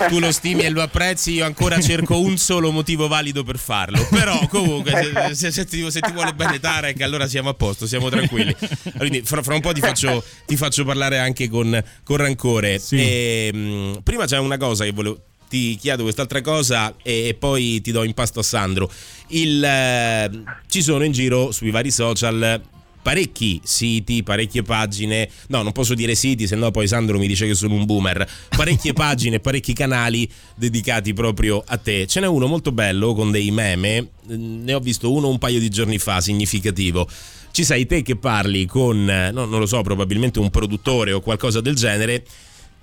tu 0.09 0.19
lo 0.19 0.33
stimi 0.33 0.63
e 0.63 0.71
lo 0.71 0.83
apprezzi, 0.83 1.33
io 1.33 1.45
ancora 1.45 1.81
cerco 1.81 2.19
un 2.19 2.37
solo 2.37 2.71
motivo 2.71 3.09
valido 3.09 3.45
per 3.45 3.59
farlo. 3.59 4.07
Però 4.11 4.47
comunque, 4.49 5.13
se, 5.31 5.35
se, 5.35 5.51
se, 5.51 5.65
ti, 5.65 5.91
se 5.91 6.01
ti, 6.01 6.13
vuole 6.13 6.33
bene 6.35 6.59
Tarek, 6.59 7.01
allora 7.03 7.27
siamo 7.29 7.51
a 7.51 7.55
posto, 7.55 7.87
siamo 7.87 8.09
tranquilli. 8.09 8.55
Quindi 8.97 9.23
fra, 9.23 9.43
fra 9.43 9.55
un 9.55 9.61
po' 9.61 9.73
ti 9.73 9.81
faccio, 9.81 10.23
ti 10.47 10.57
faccio, 10.57 10.85
parlare 10.85 11.19
anche 11.19 11.49
con, 11.49 11.83
con 12.03 12.17
rancore. 12.17 12.79
Sì. 12.79 12.97
E, 12.97 13.51
ehm, 13.53 13.59
mh, 13.59 14.01
prima 14.03 14.27
c'è 14.27 14.39
una 14.39 14.57
cosa 14.57 14.85
che 14.85 14.93
volevo 14.93 15.21
ti 15.55 15.77
chiedo 15.77 16.03
quest'altra 16.03 16.41
cosa 16.41 16.97
e, 17.01 17.37
poi 17.39 17.81
ti 17.81 17.93
do 17.93 18.03
in 18.03 18.13
pasto 18.13 18.41
a 18.41 18.43
Sandro. 18.43 18.91
Il, 19.29 19.63
eh, 19.63 20.31
ci 20.67 20.83
sono 20.83 21.05
in 21.05 21.13
giro 21.13 21.53
sui 21.53 21.71
vari 21.71 21.93
social 21.93 22.61
parecchi 23.01 23.61
siti, 23.63 24.25
parecchie 24.25 24.63
pagine, 24.63 25.29
no 25.49 25.63
non 25.63 25.73
posso 25.73 25.95
dire 25.95 26.15
siti 26.15 26.47
se 26.47 26.57
no 26.57 26.71
poi 26.71 26.89
Sandro 26.89 27.19
mi 27.19 27.27
dice 27.29 27.47
che 27.47 27.55
sono 27.55 27.75
un 27.75 27.85
boomer, 27.85 28.27
parecchie 28.49 28.95
pagine, 28.95 29.39
parecchi 29.39 29.75
canali 29.75 30.29
dedicati 30.57 31.13
proprio 31.13 31.63
a 31.65 31.77
te. 31.77 32.09
Ce 32.09 32.19
n'è 32.19 32.27
uno 32.27 32.49
molto 32.49 32.73
bello 32.73 33.15
con 33.15 33.31
dei 33.31 33.53
meme, 33.53 34.09
ne 34.27 34.75
ho 34.75 34.81
visto 34.81 35.13
uno 35.13 35.29
un 35.29 35.39
paio 35.39 35.61
di 35.61 35.69
giorni 35.69 35.99
fa, 35.99 36.21
significativo 36.21 37.09
ci 37.53 37.63
sei 37.63 37.87
te 37.87 38.03
che 38.03 38.17
parli 38.17 38.67
con, 38.67 39.05
no, 39.05 39.45
non 39.45 39.61
lo 39.61 39.67
so, 39.67 39.81
probabilmente 39.83 40.41
un 40.41 40.51
produttore 40.51 41.13
o 41.13 41.21
qualcosa 41.21 41.61
del 41.61 41.77
genere 41.77 42.25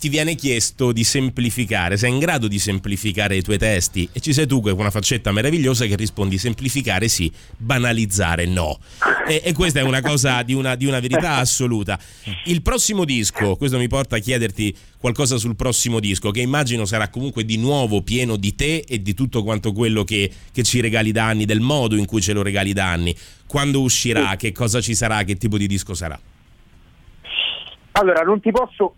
ti 0.01 0.09
viene 0.09 0.33
chiesto 0.33 0.91
di 0.91 1.03
semplificare, 1.03 1.95
sei 1.95 2.09
in 2.09 2.17
grado 2.17 2.47
di 2.47 2.57
semplificare 2.57 3.35
i 3.35 3.43
tuoi 3.43 3.59
testi 3.59 4.09
e 4.11 4.19
ci 4.19 4.33
sei 4.33 4.47
tu 4.47 4.59
con 4.59 4.73
una 4.73 4.89
faccetta 4.89 5.31
meravigliosa 5.31 5.85
che 5.85 5.95
rispondi 5.95 6.39
semplificare 6.39 7.07
sì, 7.07 7.31
banalizzare 7.55 8.47
no. 8.47 8.79
E, 9.27 9.43
e 9.45 9.53
questa 9.53 9.79
è 9.79 9.83
una 9.83 10.01
cosa 10.01 10.41
di 10.41 10.55
una, 10.55 10.73
di 10.73 10.87
una, 10.87 10.99
verità 10.99 11.35
assoluta. 11.35 11.99
Il 12.45 12.63
prossimo 12.63 13.05
disco, 13.05 13.55
questo 13.57 13.77
mi 13.77 13.87
porta 13.87 14.15
a 14.15 14.19
chiederti 14.19 14.75
qualcosa 14.97 15.37
sul 15.37 15.55
prossimo 15.55 15.99
disco, 15.99 16.31
che 16.31 16.41
immagino 16.41 16.85
sarà 16.85 17.09
comunque 17.09 17.45
di 17.45 17.57
nuovo 17.57 18.01
pieno 18.01 18.37
di 18.37 18.55
te 18.55 18.83
e 18.87 19.03
di 19.03 19.13
tutto 19.13 19.43
quanto 19.43 19.71
quello 19.71 20.03
che, 20.03 20.31
che 20.51 20.63
ci 20.63 20.81
regali 20.81 21.11
da 21.11 21.27
anni, 21.27 21.45
del 21.45 21.59
modo 21.59 21.95
in 21.95 22.05
cui 22.05 22.23
ce 22.23 22.33
lo 22.33 22.41
regali 22.41 22.73
da 22.73 22.89
anni. 22.89 23.15
Quando 23.45 23.81
uscirà, 23.81 24.35
che 24.35 24.51
cosa 24.51 24.81
ci 24.81 24.95
sarà, 24.95 25.21
che 25.21 25.35
tipo 25.35 25.59
di 25.59 25.67
disco 25.67 25.93
sarà? 25.93 26.19
Allora, 27.91 28.21
non 28.23 28.39
ti 28.39 28.49
posso 28.49 28.95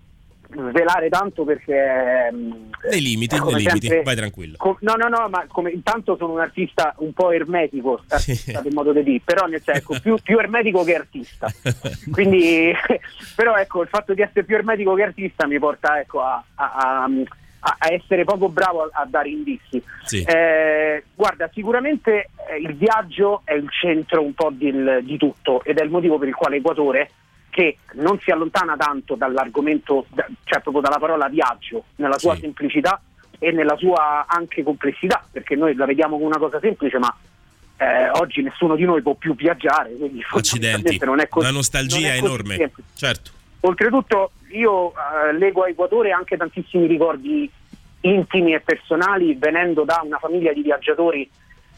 svelare 0.56 1.10
tanto 1.10 1.44
perché... 1.44 2.30
Mm, 2.32 2.52
nei 2.90 3.02
limiti, 3.02 3.40
nei 3.40 3.56
limiti, 3.56 3.88
sempre, 3.88 4.04
vai 4.04 4.16
tranquillo. 4.16 4.56
Com- 4.58 4.78
no, 4.82 4.94
no, 4.96 5.08
no, 5.08 5.30
ma 5.30 5.46
come, 5.48 5.72
intanto 5.72 6.16
sono 6.18 6.34
un 6.34 6.40
artista 6.40 6.94
un 6.98 7.14
po' 7.14 7.32
ermetico, 7.32 8.04
sì. 8.18 8.52
in 8.52 8.74
modo 8.74 8.92
di 8.94 9.04
dire, 9.04 9.22
però 9.24 9.46
nel 9.48 9.62
senso, 9.62 10.00
più, 10.02 10.16
più 10.22 10.38
ermetico 10.38 10.84
che 10.84 10.96
artista. 10.96 11.48
Quindi, 12.12 12.72
però 13.36 13.56
ecco, 13.56 13.82
il 13.82 13.88
fatto 13.88 14.14
di 14.14 14.22
essere 14.22 14.44
più 14.44 14.56
ermetico 14.56 14.94
che 14.94 15.04
artista 15.04 15.48
mi 15.48 15.60
porta 15.60 16.00
ecco, 16.00 16.22
a, 16.22 16.44
a, 16.56 17.04
a, 17.04 17.10
a 17.80 17.94
essere 17.94 18.24
poco 18.24 18.50
bravo 18.50 18.90
a, 18.92 19.06
dare 19.06 19.30
indizi. 19.30 19.82
Sì. 20.04 20.22
Eh, 20.24 21.04
guarda, 21.16 21.50
sicuramente 21.54 22.30
eh, 22.50 22.58
il 22.58 22.76
viaggio 22.76 23.42
è 23.46 23.54
il 23.54 23.70
centro 23.70 24.22
un 24.22 24.34
po' 24.34 24.52
di, 24.52 24.72
di 25.04 25.18
tutto 25.18 25.64
ed 25.64 25.78
è 25.78 25.84
il 25.84 25.90
motivo 25.90 26.18
per 26.18 26.28
il 26.28 26.36
quale 26.36 26.58
Equatore 26.58 27.10
che 27.54 27.78
non 27.94 28.20
si 28.20 28.32
allontana 28.32 28.76
tanto 28.76 29.14
dall'argomento, 29.14 30.08
cioè 30.44 30.60
proprio 30.60 30.82
dalla 30.82 30.98
parola 30.98 31.28
viaggio, 31.28 31.86
nella 31.98 32.18
sua 32.18 32.34
sì. 32.34 32.42
semplicità 32.42 33.00
e 33.38 33.52
nella 33.52 33.78
sua 33.78 34.26
anche 34.28 34.64
complessità, 34.64 35.24
perché 35.32 35.56
noi 35.56 35.76
la 35.76 35.86
vediamo 35.86 36.16
come 36.16 36.26
una 36.26 36.40
cosa 36.40 36.60
semplice, 36.60 36.98
ma 36.98 37.16
eh, 37.78 38.10
oggi 38.10 38.42
nessuno 38.42 38.76
di 38.76 38.86
noi 38.86 39.04
può 39.04 39.14
più 39.14 39.36
viaggiare. 39.36 39.92
Accidenti, 40.32 40.98
non 41.06 41.20
è 41.20 41.28
così, 41.28 41.46
una 41.46 41.56
nostalgia 41.56 42.14
è 42.14 42.18
enorme. 42.18 42.72
Certo. 42.96 43.32
Oltretutto 43.60 44.32
io 44.50 44.92
eh, 44.92 45.34
leggo 45.38 45.62
a 45.62 45.70
Equatore 45.70 46.12
anche 46.12 46.36
tantissimi 46.36 46.88
ricordi 46.88 47.50
intimi 48.02 48.56
e 48.56 48.62
personali 48.62 49.36
venendo 49.36 49.84
da 49.84 50.02
una 50.04 50.18
famiglia 50.18 50.52
di 50.54 50.64
viaggiatori 50.64 51.30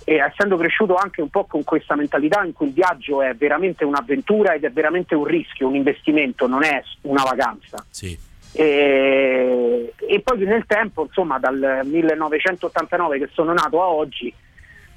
e 0.08 0.18
essendo 0.18 0.56
cresciuto 0.56 0.96
anche 0.96 1.22
un 1.22 1.30
po' 1.30 1.46
con 1.46 1.64
questa 1.64 1.96
mentalità 1.96 2.44
in 2.44 2.54
cui 2.54 2.68
il 2.68 2.74
viaggio 2.74 3.24
è 3.24 3.34
veramente 3.34 3.84
un'avventura 3.84 4.54
ed 4.54 4.64
è 4.64 4.72
veramente 4.72 5.16
un 5.16 5.26
rischio, 5.26 5.68
un 5.68 5.76
investimento, 5.76 6.48
non 6.48 6.64
è 6.64 6.82
una 7.02 7.24
vacanza. 7.24 7.84
Sì. 7.90 8.18
E, 8.52 9.94
e, 9.98 10.20
poi 10.22 10.46
nel 10.46 10.66
tempo, 10.68 11.06
insomma, 11.06 11.40
dal 11.40 11.82
1989 11.84 13.18
che 13.18 13.30
sono 13.34 13.52
nato 13.52 13.82
a 13.82 13.88
oggi, 13.88 14.32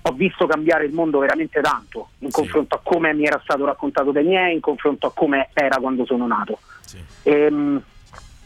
ho 0.03 0.13
visto 0.13 0.47
cambiare 0.47 0.85
il 0.85 0.93
mondo 0.93 1.19
veramente 1.19 1.61
tanto 1.63 2.11
in 2.19 2.31
sì. 2.31 2.41
confronto 2.41 2.77
a 2.77 2.81
come 2.83 3.13
mi 3.15 3.25
era 3.25 3.41
stato 3.43 3.65
raccontato 3.65 4.13
dai 4.13 4.25
miei, 4.25 4.55
in 4.55 4.61
confronto 4.61 5.07
a 5.07 5.13
come 5.15 5.49
era 5.55 5.79
quando 5.79 6.05
sono 6.05 6.27
nato. 6.27 6.59
Sì. 6.83 7.03
E, 7.23 7.33
ehm, 7.33 7.83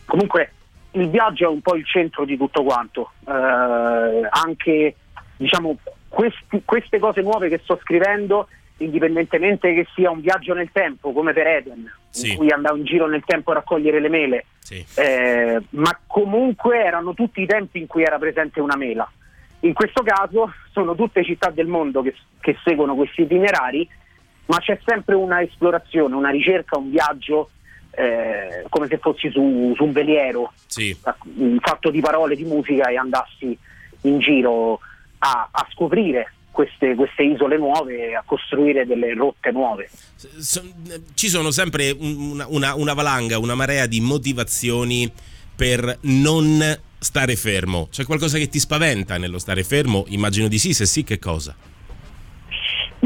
comunque 0.05 0.53
il 0.93 1.09
viaggio 1.09 1.47
è 1.47 1.49
un 1.49 1.61
po' 1.61 1.75
il 1.75 1.85
centro 1.87 2.25
di 2.25 2.37
tutto 2.37 2.63
quanto, 2.63 3.13
eh, 3.27 4.29
anche 4.31 4.95
diciamo 5.43 5.77
questi, 6.09 6.63
queste 6.65 6.99
cose 6.99 7.21
nuove 7.21 7.49
che 7.49 7.61
sto 7.63 7.79
scrivendo, 7.83 8.49
indipendentemente 8.79 9.75
che 9.75 9.87
sia 9.95 10.11
un 10.11 10.21
viaggio 10.21 10.55
nel 10.55 10.71
tempo, 10.73 11.13
come 11.13 11.33
per 11.33 11.47
Eden, 11.47 11.93
sì. 12.09 12.31
in 12.31 12.37
cui 12.37 12.51
andavo 12.51 12.77
in 12.77 12.85
giro 12.85 13.07
nel 13.07 13.25
tempo 13.25 13.51
a 13.51 13.55
raccogliere 13.55 14.01
le 14.01 14.09
mele, 14.09 14.47
sì. 14.59 14.85
eh, 14.97 15.61
ma 15.71 15.99
comunque 16.07 16.83
erano 16.83 17.15
tutti 17.15 17.43
i 17.43 17.47
tempi 17.47 17.79
in 17.79 17.87
cui 17.87 18.03
era 18.03 18.19
presente 18.19 18.61
una 18.61 18.77
mela. 18.77 19.11
In 19.61 19.75
questo 19.75 20.03
caso 20.03 20.53
sono 20.73 20.95
tutte 20.95 21.25
città 21.25 21.51
del 21.51 21.67
mondo 21.67 22.03
che, 22.03 22.15
che 22.41 22.57
seguono 22.65 22.95
questi 22.95 23.23
itinerari, 23.23 23.89
ma 24.47 24.59
c'è 24.59 24.79
sempre 24.85 25.15
una 25.15 25.41
esplorazione, 25.41 26.15
una 26.17 26.31
ricerca, 26.31 26.77
un 26.77 26.91
viaggio 26.91 27.51
eh, 27.93 28.65
come 28.69 28.89
se 28.89 28.99
fossi 28.99 29.31
su, 29.31 29.73
su 29.77 29.85
un 29.85 29.93
veliero 29.93 30.53
sì. 30.67 30.97
fatto 31.61 31.91
di 31.91 32.01
parole, 32.01 32.35
di 32.35 32.45
musica 32.45 32.89
e 32.89 32.97
andassi 32.97 33.57
in 34.03 34.19
giro 34.19 34.81
a, 35.25 35.49
a 35.51 35.67
scoprire 35.71 36.33
queste, 36.51 36.95
queste, 36.95 37.23
isole 37.23 37.57
nuove, 37.57 38.15
a 38.15 38.23
costruire 38.27 38.85
delle 38.87 39.15
rotte 39.15 39.53
nuove. 39.53 39.89
Ci 41.15 41.29
sono 41.29 41.51
sempre 41.51 41.95
una, 41.97 42.47
una, 42.49 42.75
una 42.75 42.93
valanga, 42.93 43.39
una 43.39 43.55
marea 43.55 43.87
di 43.87 44.01
motivazioni 44.01 45.11
per 45.55 45.99
non 46.03 46.61
stare 46.99 47.37
fermo. 47.37 47.89
C'è 47.91 48.05
qualcosa 48.05 48.39
che 48.39 48.49
ti 48.49 48.59
spaventa 48.59 49.17
nello 49.17 49.39
stare 49.39 49.63
fermo? 49.63 50.05
Immagino 50.09 50.49
di 50.49 50.59
sì, 50.59 50.75
se 50.75 50.87
sì, 50.87 51.05
che 51.05 51.19
cosa? 51.19 51.55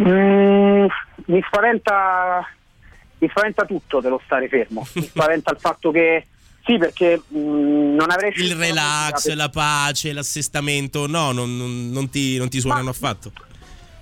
Mm, 0.00 0.86
mi, 1.26 1.42
spaventa, 1.46 2.48
mi 3.18 3.28
spaventa 3.28 3.64
tutto 3.66 4.00
dello 4.00 4.20
stare 4.24 4.48
fermo. 4.48 4.86
mi 4.94 5.02
spaventa 5.02 5.52
il 5.52 5.58
fatto 5.60 5.90
che 5.90 6.26
sì, 6.66 6.78
perché 6.78 7.22
mh, 7.28 7.38
mm, 7.38 7.94
non 7.94 8.10
avrei 8.10 8.32
Il 8.34 8.56
relax, 8.56 9.28
la, 9.28 9.34
la 9.36 9.48
pace, 9.48 10.12
l'assestamento, 10.12 11.06
no, 11.06 11.30
non, 11.30 11.56
non, 11.56 11.90
non, 11.90 12.10
ti, 12.10 12.36
non 12.38 12.48
ti, 12.48 12.58
suonano 12.58 12.86
ma, 12.86 12.90
affatto. 12.90 13.30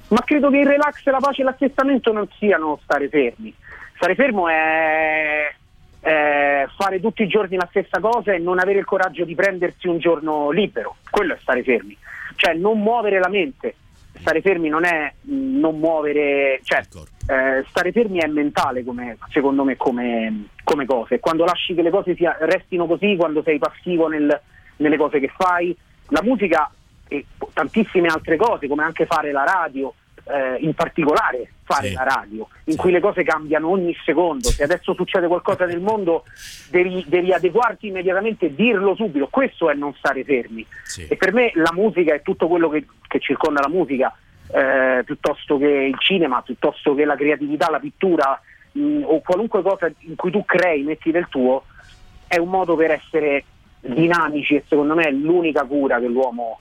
Ma 0.09 0.23
credo 0.25 0.49
che 0.49 0.59
il 0.59 0.67
relax, 0.67 1.05
la 1.05 1.19
pace 1.19 1.43
e 1.43 1.45
l'assestamento 1.45 2.11
non 2.11 2.27
siano 2.39 2.81
stare 2.83 3.11
fermi. 3.11 3.55
Stare 3.97 4.15
fermo 4.15 4.49
è, 4.49 5.55
è 6.01 6.67
fare 6.75 7.01
tutti 7.01 7.23
i 7.23 7.29
giorni 7.29 7.57
la 7.57 7.69
stessa 7.69 8.01
cosa 8.01 8.33
e 8.33 8.39
non 8.39 8.59
avere 8.59 8.79
il 8.79 8.87
coraggio 8.87 9.27
di 9.27 9.35
prendersi 9.35 9.87
un 9.87 9.99
giorno 9.99 10.51
libero. 10.51 10.97
Quello 11.11 11.35
è 11.35 11.39
stare 11.43 11.63
fermi. 11.63 11.95
Cioè 12.37 12.55
non 12.55 12.81
muovere 12.81 13.19
la 13.19 13.29
mente. 13.29 13.75
Stare 14.19 14.41
fermi 14.41 14.69
non 14.69 14.85
è 14.85 15.13
non 15.23 15.79
muovere, 15.79 16.61
cioè 16.63 16.81
eh, 17.27 17.65
stare 17.69 17.93
fermi 17.93 18.19
è 18.19 18.27
mentale 18.27 18.85
come, 18.85 19.19
secondo 19.31 19.65
me 19.65 19.77
come, 19.77 20.47
come 20.63 20.87
cosa 20.87 21.15
e 21.15 21.21
quando 21.21 21.45
lasci 21.45 21.75
che 21.75 21.83
le 21.83 21.91
cose 21.91 22.15
sia, 22.15 22.37
restino 22.41 22.87
così, 22.87 23.17
quando 23.17 23.43
sei 23.43 23.59
passivo 23.59 24.09
nel, 24.09 24.41
nelle 24.77 24.97
cose 24.97 25.19
che 25.19 25.31
fai, 25.37 25.77
la 26.09 26.23
musica 26.23 26.71
e 27.09 27.27
tantissime 27.53 28.09
altre 28.09 28.37
cose 28.37 28.69
come 28.69 28.85
anche 28.85 29.07
fare 29.07 29.33
la 29.33 29.45
radio, 29.45 29.93
eh, 30.25 30.57
in 30.61 30.75
particolare 30.75 31.49
fare 31.65 31.89
sì. 31.89 31.95
la 31.95 32.05
radio, 32.05 32.47
in 32.65 32.77
cui 32.77 32.91
le 32.91 33.01
cose 33.01 33.23
cambiano 33.23 33.69
ogni 33.69 33.97
secondo, 34.05 34.49
se 34.49 34.63
adesso 34.63 34.95
succede 34.95 35.27
qualcosa 35.27 35.65
nel 35.65 35.81
mondo 35.81 36.25
devi, 36.71 37.05
devi 37.07 37.33
adeguarti 37.33 37.89
immediatamente 37.89 38.47
e 38.47 38.55
dirlo 38.55 38.95
subito, 38.95 39.29
questo 39.29 39.71
è 39.71 39.75
non 39.75 39.95
stare 39.95 40.25
fermi 40.25 40.67
sì. 40.83 41.07
e 41.07 41.17
per 41.17 41.33
me 41.33 41.53
la 41.55 41.73
musica 41.73 42.15
e 42.15 42.23
tutto 42.23 42.49
quello 42.49 42.69
che, 42.69 42.87
che 43.09 43.19
circonda 43.19 43.61
la 43.61 43.69
musica 43.69 44.15
eh, 44.53 45.03
piuttosto 45.05 45.57
che 45.59 45.69
il 45.69 45.99
cinema, 45.99 46.43
piuttosto 46.43 46.95
che 46.95 47.05
la 47.05 47.17
creatività, 47.17 47.71
la 47.71 47.81
pittura 47.81 48.39
mh, 48.73 48.81
mm, 48.81 49.03
o 49.05 49.21
qualunque 49.21 49.63
cosa 49.63 49.91
in 50.01 50.17
cui 50.17 50.31
tu 50.31 50.45
crei, 50.45 50.83
metti 50.83 51.11
del 51.11 51.29
tuo, 51.29 51.65
è 52.27 52.37
un 52.37 52.49
modo 52.49 52.77
per 52.77 52.91
essere 52.91 53.45
dinamici 53.81 54.55
e 54.55 54.65
secondo 54.67 54.95
me 54.95 55.05
è 55.05 55.11
l'unica 55.11 55.65
cura 55.65 55.99
che 55.99 56.07
l'uomo 56.07 56.61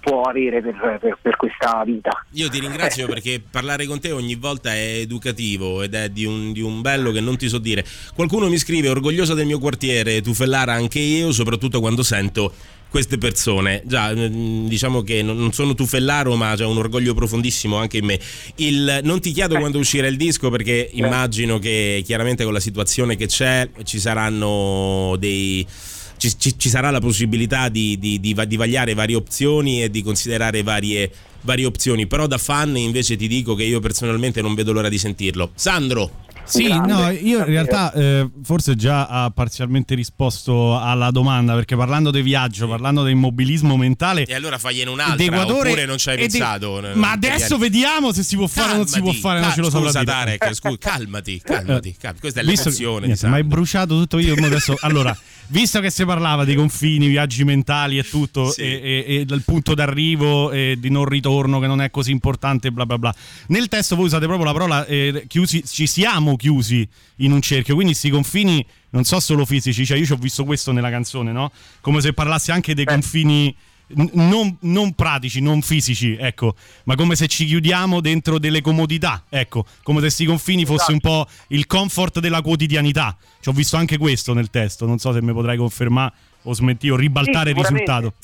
può 0.00 0.22
avere 0.22 0.62
per, 0.62 0.98
per, 1.00 1.18
per, 1.20 1.36
questa 1.36 1.82
vita. 1.84 2.24
Io 2.32 2.48
ti 2.48 2.60
ringrazio 2.60 3.06
perché 3.06 3.42
parlare 3.48 3.86
con 3.86 4.00
te 4.00 4.12
ogni 4.12 4.34
volta 4.34 4.72
è 4.72 4.98
educativo 4.98 5.82
ed 5.82 5.94
è 5.94 6.08
di 6.08 6.24
un, 6.24 6.52
di 6.52 6.60
un, 6.60 6.80
bello 6.80 7.10
che 7.10 7.20
non 7.20 7.36
ti 7.36 7.48
so 7.48 7.58
dire. 7.58 7.84
Qualcuno 8.14 8.48
mi 8.48 8.58
scrive 8.58 8.88
orgogliosa 8.88 9.34
del 9.34 9.46
mio 9.46 9.58
quartiere, 9.58 10.20
Tufellara 10.20 10.72
anche 10.72 10.98
io, 10.98 11.32
soprattutto 11.32 11.80
quando 11.80 12.02
sento 12.02 12.52
queste 12.88 13.18
persone. 13.18 13.82
Già, 13.84 14.14
mm, 14.14 14.66
diciamo 14.68 15.02
che 15.02 15.22
non 15.22 15.52
sono 15.52 15.74
tufellaro, 15.74 16.34
ma 16.36 16.54
c'è 16.56 16.64
un 16.64 16.78
orgoglio 16.78 17.14
profondissimo 17.14 17.76
anche 17.76 17.98
in 17.98 18.04
me. 18.06 18.18
Il, 18.56 19.00
non 19.02 19.20
ti 19.20 19.32
chiedo 19.32 19.58
quando 19.58 19.78
uscirà 19.78 20.06
il 20.06 20.16
disco, 20.16 20.50
perché 20.50 20.88
immagino 20.92 21.58
che 21.58 22.02
chiaramente 22.04 22.44
con 22.44 22.52
la 22.52 22.60
situazione 22.60 23.16
che 23.16 23.26
c'è 23.26 23.68
ci 23.84 23.98
saranno 23.98 25.16
dei. 25.18 25.66
Ci, 26.16 26.38
ci, 26.38 26.58
ci 26.58 26.68
sarà 26.68 26.90
la 26.90 27.00
possibilità 27.00 27.68
di, 27.68 27.98
di, 27.98 28.20
di, 28.20 28.34
di, 28.46 28.56
vagliare 28.56 28.94
varie 28.94 29.16
opzioni 29.16 29.82
e 29.82 29.90
di 29.90 30.02
considerare 30.02 30.62
varie, 30.62 31.10
varie 31.42 31.66
opzioni. 31.66 32.06
Però 32.06 32.26
da 32.26 32.38
fan 32.38 32.76
invece 32.76 33.16
ti 33.16 33.28
dico 33.28 33.54
che 33.54 33.64
io 33.64 33.80
personalmente 33.80 34.40
non 34.40 34.54
vedo 34.54 34.72
l'ora 34.72 34.88
di 34.88 34.98
sentirlo. 34.98 35.50
Sandro, 35.54 36.24
Sì, 36.46 36.64
grande, 36.64 36.92
no, 36.92 37.10
io 37.10 37.38
in 37.38 37.44
realtà 37.44 37.92
eh, 37.92 38.30
forse 38.42 38.76
già 38.76 39.06
ha 39.06 39.30
parzialmente 39.30 39.94
risposto 39.94 40.78
alla 40.78 41.10
domanda 41.10 41.54
perché 41.54 41.76
parlando 41.76 42.10
di 42.10 42.22
viaggio, 42.22 42.68
parlando 42.68 43.04
di 43.04 43.10
immobilismo 43.10 43.76
mentale 43.76 44.24
E 44.24 44.34
allora 44.34 44.56
fagliene 44.58 44.90
un'altra 44.90 45.42
oppure 45.44 45.84
non 45.84 45.98
ci 45.98 46.08
hai 46.08 46.16
pensato. 46.16 46.80
De... 46.80 46.94
Ma 46.94 47.10
adesso 47.10 47.58
vediamo 47.58 48.12
se 48.12 48.22
si 48.22 48.36
può 48.36 48.46
fare 48.46 48.72
o 48.72 48.76
non 48.76 48.86
si 48.86 49.00
può 49.00 49.12
fare, 49.12 49.40
non 49.40 49.52
ce 49.52 49.60
lo 49.60 49.70
so 49.70 49.82
Scusa 49.82 50.04
Tarek, 50.04 50.54
scusa, 50.54 50.76
calmati, 50.78 51.40
calmati, 51.42 51.94
calmati, 51.98 52.20
questa 52.20 52.40
è 52.40 52.42
l'emozione. 52.42 53.14
Ma 53.22 53.36
hai 53.36 53.44
bruciato 53.44 53.98
tutto 53.98 54.18
io 54.18 54.34
adesso. 54.34 54.76
allora, 54.80 55.16
visto 55.48 55.80
che 55.80 55.90
si 55.90 56.04
parlava 56.04 56.44
di 56.44 56.54
confini, 56.54 57.08
viaggi 57.08 57.44
mentali 57.44 57.98
e 57.98 58.08
tutto 58.08 58.50
sì. 58.50 58.62
e, 58.62 59.04
e, 59.06 59.14
e 59.16 59.24
del 59.24 59.42
punto 59.42 59.74
d'arrivo 59.74 60.52
e 60.52 60.76
di 60.78 60.90
non 60.90 61.04
ritorno 61.04 61.58
che 61.58 61.66
non 61.66 61.80
è 61.80 61.90
così 61.90 62.12
importante 62.12 62.70
bla 62.70 62.86
bla 62.86 62.98
bla. 62.98 63.14
Nel 63.48 63.68
testo 63.68 63.96
voi 63.96 64.06
usate 64.06 64.26
proprio 64.26 64.46
la 64.46 64.52
parola 64.52 64.86
eh, 64.86 65.24
chiusi, 65.26 65.64
ci 65.66 65.86
siamo 65.86 66.35
chiusi 66.36 66.88
in 67.16 67.32
un 67.32 67.40
cerchio, 67.40 67.74
quindi 67.74 67.92
questi 67.92 68.10
confini 68.10 68.64
non 68.90 69.04
so 69.04 69.20
solo 69.20 69.44
fisici, 69.44 69.84
cioè 69.84 69.98
io 69.98 70.04
ci 70.04 70.12
ho 70.12 70.16
visto 70.16 70.44
questo 70.44 70.72
nella 70.72 70.90
canzone, 70.90 71.32
no? 71.32 71.50
Come 71.80 72.00
se 72.00 72.12
parlassi 72.12 72.50
anche 72.50 72.74
dei 72.74 72.84
confini 72.84 73.54
non, 73.88 74.56
non, 74.60 74.94
pratici, 74.94 75.40
non 75.40 75.62
fisici, 75.62 76.16
ecco, 76.18 76.54
ma 76.84 76.96
come 76.96 77.14
se 77.14 77.28
ci 77.28 77.44
chiudiamo 77.46 78.00
dentro 78.00 78.38
delle 78.38 78.60
comodità, 78.60 79.24
ecco, 79.28 79.64
come 79.82 79.98
se 79.98 80.06
questi 80.06 80.24
confini 80.24 80.64
fosse 80.64 80.92
un 80.92 81.00
po' 81.00 81.26
il 81.48 81.66
comfort 81.66 82.18
della 82.18 82.42
quotidianità. 82.42 83.16
Ci 83.40 83.48
ho 83.48 83.52
visto 83.52 83.76
anche 83.76 83.96
questo 83.96 84.32
nel 84.34 84.50
testo, 84.50 84.86
non 84.86 84.98
so 84.98 85.12
se 85.12 85.22
mi 85.22 85.32
potrai 85.32 85.56
confermare 85.56 86.12
o 86.42 86.52
smetti 86.52 86.90
o 86.90 86.96
ribaltare 86.96 87.52
sì, 87.52 87.58
il 87.58 87.62
risultato. 87.62 88.14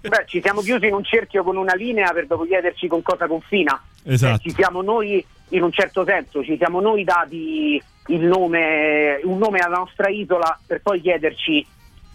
Beh, 0.00 0.24
ci 0.26 0.40
siamo 0.42 0.62
chiusi 0.62 0.86
in 0.86 0.94
un 0.94 1.04
cerchio 1.04 1.42
con 1.44 1.56
una 1.56 1.74
linea 1.74 2.12
per 2.12 2.26
dopo 2.26 2.44
chiederci 2.44 2.88
con 2.88 3.02
cosa 3.02 3.26
confina. 3.26 3.80
Esatto. 4.04 4.36
Eh, 4.36 4.50
ci 4.50 4.54
siamo 4.54 4.82
noi 4.82 5.24
in 5.50 5.62
un 5.62 5.72
certo 5.72 6.04
senso, 6.04 6.42
ci 6.42 6.56
siamo 6.56 6.80
noi 6.80 7.04
dati 7.04 7.80
nome, 8.06 9.20
un 9.24 9.38
nome 9.38 9.58
alla 9.58 9.78
nostra 9.78 10.08
isola 10.08 10.58
per 10.66 10.80
poi 10.82 11.00
chiederci 11.00 11.64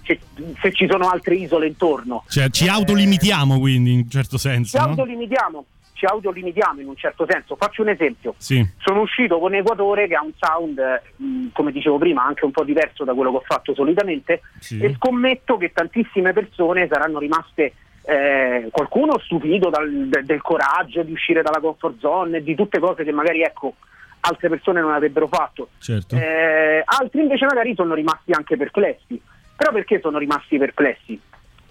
se, 0.03 0.19
se, 0.61 0.71
ci 0.71 0.87
sono 0.89 1.09
altre 1.09 1.35
isole 1.35 1.67
intorno. 1.67 2.23
Cioè 2.27 2.49
ci 2.49 2.67
autolimitiamo 2.67 3.59
quindi 3.59 3.93
in 3.93 3.99
un 3.99 4.09
certo 4.09 4.37
senso. 4.37 4.77
Ci 4.77 4.83
no? 4.83 4.89
autolimitiamo, 4.89 5.65
ci 5.93 6.05
autolimitiamo 6.05 6.81
in 6.81 6.87
un 6.87 6.95
certo 6.95 7.25
senso. 7.27 7.55
Faccio 7.55 7.81
un 7.81 7.89
esempio. 7.89 8.35
Sì. 8.37 8.65
Sono 8.77 9.01
uscito 9.01 9.39
con 9.39 9.53
Equatore 9.53 10.07
che 10.07 10.15
ha 10.15 10.23
un 10.23 10.33
sound, 10.37 10.79
mh, 11.15 11.47
come 11.53 11.71
dicevo 11.71 11.97
prima, 11.97 12.23
anche 12.23 12.45
un 12.45 12.51
po' 12.51 12.63
diverso 12.63 13.03
da 13.03 13.13
quello 13.13 13.31
che 13.31 13.37
ho 13.37 13.43
fatto 13.45 13.73
solitamente 13.73 14.41
sì. 14.59 14.79
e 14.79 14.93
scommetto 14.95 15.57
che 15.57 15.71
tantissime 15.73 16.33
persone 16.33 16.87
saranno 16.87 17.19
rimaste 17.19 17.73
eh, 18.05 18.67
qualcuno 18.71 19.17
stupito 19.19 19.69
dal, 19.69 20.09
del 20.23 20.41
coraggio 20.41 21.01
di 21.03 21.11
uscire 21.11 21.41
dalla 21.41 21.59
comfort 21.59 21.99
zone 21.99 22.43
di 22.43 22.55
tutte 22.55 22.79
cose 22.79 23.03
che 23.03 23.11
magari 23.11 23.41
ecco 23.41 23.75
altre 24.21 24.49
persone 24.49 24.81
non 24.81 24.93
avrebbero 24.93 25.27
fatto. 25.27 25.69
Certo. 25.79 26.15
Eh, 26.15 26.81
altri 26.83 27.21
invece 27.21 27.45
magari 27.45 27.73
sono 27.75 27.93
rimasti 27.93 28.31
anche 28.31 28.57
perplessi. 28.57 29.21
Però 29.55 29.71
perché 29.71 29.99
sono 30.01 30.17
rimasti 30.17 30.57
perplessi? 30.57 31.19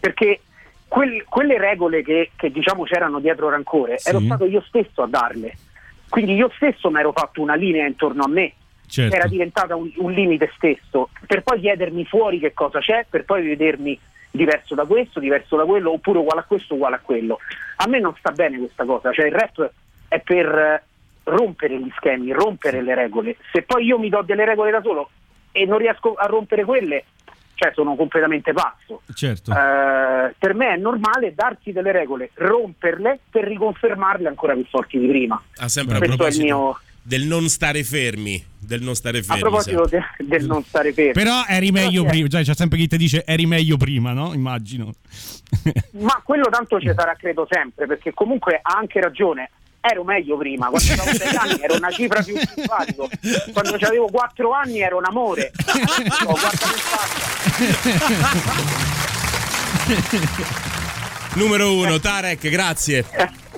Perché 0.00 0.40
quel, 0.88 1.24
quelle 1.28 1.58
regole 1.58 2.02
che, 2.02 2.30
che, 2.36 2.50
diciamo 2.50 2.84
c'erano 2.84 3.18
dietro 3.18 3.50
rancore 3.50 3.98
sì. 3.98 4.08
ero 4.08 4.20
stato 4.20 4.44
io 4.46 4.62
stesso 4.66 5.02
a 5.02 5.06
darle. 5.06 5.52
Quindi 6.08 6.34
io 6.34 6.50
stesso 6.54 6.90
mi 6.90 7.00
ero 7.00 7.12
fatto 7.12 7.42
una 7.42 7.54
linea 7.54 7.86
intorno 7.86 8.24
a 8.24 8.28
me, 8.28 8.52
certo. 8.86 9.14
era 9.14 9.26
diventata 9.26 9.74
un, 9.74 9.90
un 9.96 10.12
limite 10.12 10.52
stesso, 10.54 11.08
per 11.26 11.42
poi 11.42 11.60
chiedermi 11.60 12.04
fuori 12.04 12.38
che 12.38 12.52
cosa 12.52 12.78
c'è, 12.78 13.04
per 13.08 13.24
poi 13.24 13.44
vedermi 13.44 13.98
diverso 14.34 14.74
da 14.74 14.84
questo, 14.84 15.20
diverso 15.20 15.56
da 15.56 15.64
quello, 15.64 15.92
oppure 15.92 16.18
uguale 16.18 16.40
a 16.40 16.44
questo, 16.44 16.74
uguale 16.74 16.96
a 16.96 17.00
quello. 17.00 17.38
A 17.76 17.86
me 17.86 18.00
non 18.00 18.14
sta 18.18 18.32
bene 18.32 18.58
questa 18.58 18.84
cosa, 18.84 19.12
cioè 19.12 19.26
il 19.26 19.32
rap 19.32 19.70
è 20.08 20.20
per 20.20 20.82
rompere 21.24 21.78
gli 21.78 21.90
schemi, 21.96 22.32
rompere 22.32 22.82
le 22.82 22.96
regole. 22.96 23.36
Se 23.52 23.62
poi 23.62 23.84
io 23.84 23.98
mi 23.98 24.08
do 24.08 24.22
delle 24.22 24.44
regole 24.44 24.72
da 24.72 24.82
solo 24.82 25.10
e 25.52 25.64
non 25.66 25.78
riesco 25.78 26.14
a 26.14 26.26
rompere 26.26 26.64
quelle, 26.64 27.04
cioè 27.54 27.70
sono 27.74 27.94
completamente 27.94 28.52
pazzo. 28.52 29.02
Certo. 29.14 29.52
Eh, 29.52 30.34
per 30.36 30.54
me 30.54 30.74
è 30.74 30.76
normale 30.76 31.32
darsi 31.32 31.70
delle 31.70 31.92
regole, 31.92 32.30
romperle 32.34 33.20
per 33.30 33.44
riconfermarle 33.44 34.26
ancora 34.26 34.54
più 34.54 34.66
forti 34.68 34.98
di 34.98 35.06
prima. 35.06 35.40
Ah, 35.58 35.68
sempre 35.68 35.98
Questo 35.98 36.26
è 36.26 36.30
il 36.30 36.42
mio 36.42 36.76
del 37.04 37.24
non 37.24 37.48
stare 37.48 37.84
fermi. 37.84 38.42
Del 38.58 38.80
non 38.80 38.94
stare 38.94 39.22
fermi. 39.22 39.42
A 39.42 39.44
proposito 39.44 39.84
de, 39.84 40.00
del 40.18 40.46
non 40.46 40.64
stare 40.64 40.92
fermi. 40.92 41.12
Però 41.12 41.44
eri 41.46 41.70
meglio 41.70 42.00
Però 42.00 42.12
prima, 42.12 42.28
cioè, 42.28 42.42
c'è 42.42 42.54
sempre 42.54 42.78
chi 42.78 42.88
ti 42.88 42.96
dice 42.96 43.24
eri 43.26 43.44
meglio 43.44 43.76
prima, 43.76 44.12
no? 44.12 44.32
Immagino. 44.32 44.90
Ma 46.00 46.20
quello 46.24 46.48
tanto 46.50 46.80
ci 46.80 46.90
sarà, 46.96 47.14
credo 47.14 47.46
sempre, 47.48 47.86
perché 47.86 48.14
comunque 48.14 48.58
ha 48.60 48.76
anche 48.76 49.00
ragione. 49.00 49.50
Ero 49.86 50.02
meglio 50.02 50.38
prima, 50.38 50.68
quando 50.68 50.92
avevo 50.92 51.14
6 51.14 51.36
anni 51.36 51.60
ero 51.60 51.76
una 51.76 51.90
cifra 51.90 52.22
più 52.22 52.34
simpatico, 52.38 53.06
quando 53.52 53.74
avevo 53.74 54.06
4 54.06 54.50
anni 54.52 54.80
ero 54.80 54.96
un 54.96 55.04
amore. 55.04 55.52
Oh, 56.24 56.32
guarda 56.32 56.72
Numero 61.34 61.74
uno, 61.74 62.00
Tarek, 62.00 62.48
grazie. 62.48 63.04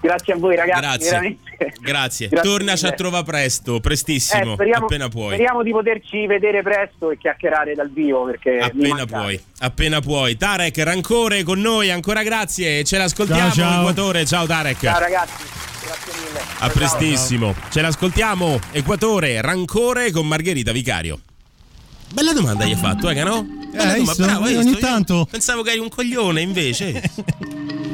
Grazie 0.00 0.32
a 0.32 0.36
voi 0.36 0.56
ragazzi, 0.56 0.80
Grazie. 0.80 1.10
veramente. 1.10 1.71
Grazie. 1.82 2.28
Grazie 2.28 2.48
Tornaci 2.48 2.86
a 2.86 2.92
trova 2.92 3.24
presto, 3.24 3.80
prestissimo, 3.80 4.52
eh, 4.52 4.54
speriamo, 4.54 4.84
appena 4.84 5.08
puoi. 5.08 5.34
Speriamo 5.34 5.62
di 5.64 5.72
poterci 5.72 6.26
vedere 6.26 6.62
presto 6.62 7.10
e 7.10 7.18
chiacchierare 7.18 7.74
dal 7.74 7.90
vivo 7.90 8.24
perché 8.24 8.58
appena 8.58 9.04
puoi. 9.04 9.40
Appena 9.58 10.00
puoi. 10.00 10.36
Tarek, 10.36 10.78
rancore 10.78 11.42
con 11.42 11.60
noi, 11.60 11.90
ancora 11.90 12.22
grazie. 12.22 12.84
Ce 12.84 12.96
l'ascoltiamo 12.96 13.50
ciao, 13.50 13.52
ciao. 13.52 13.80
Equatore. 13.80 14.24
Ciao 14.24 14.46
Tarek. 14.46 14.78
Ciao 14.78 14.98
ragazzi. 15.00 15.44
Grazie 15.84 16.12
mille. 16.20 16.38
A 16.38 16.44
ciao, 16.58 16.70
prestissimo. 16.70 17.54
Ce 17.68 17.80
l'ascoltiamo. 17.80 18.60
Equatore, 18.70 19.40
rancore 19.40 20.12
con 20.12 20.28
Margherita 20.28 20.70
Vicario. 20.70 21.18
Bella 22.12 22.32
domanda 22.32 22.64
gli 22.64 22.72
hai 22.72 22.76
fatto, 22.76 23.08
eh, 23.08 23.22
no? 23.24 23.42
Bella 23.42 23.94
eh, 23.94 23.98
domanda. 23.98 24.24
Bravo, 24.24 24.44
ogni 24.44 24.78
tanto. 24.78 25.26
Pensavo 25.28 25.62
che 25.62 25.70
eri 25.70 25.80
un 25.80 25.88
coglione, 25.88 26.42
invece. 26.42 27.02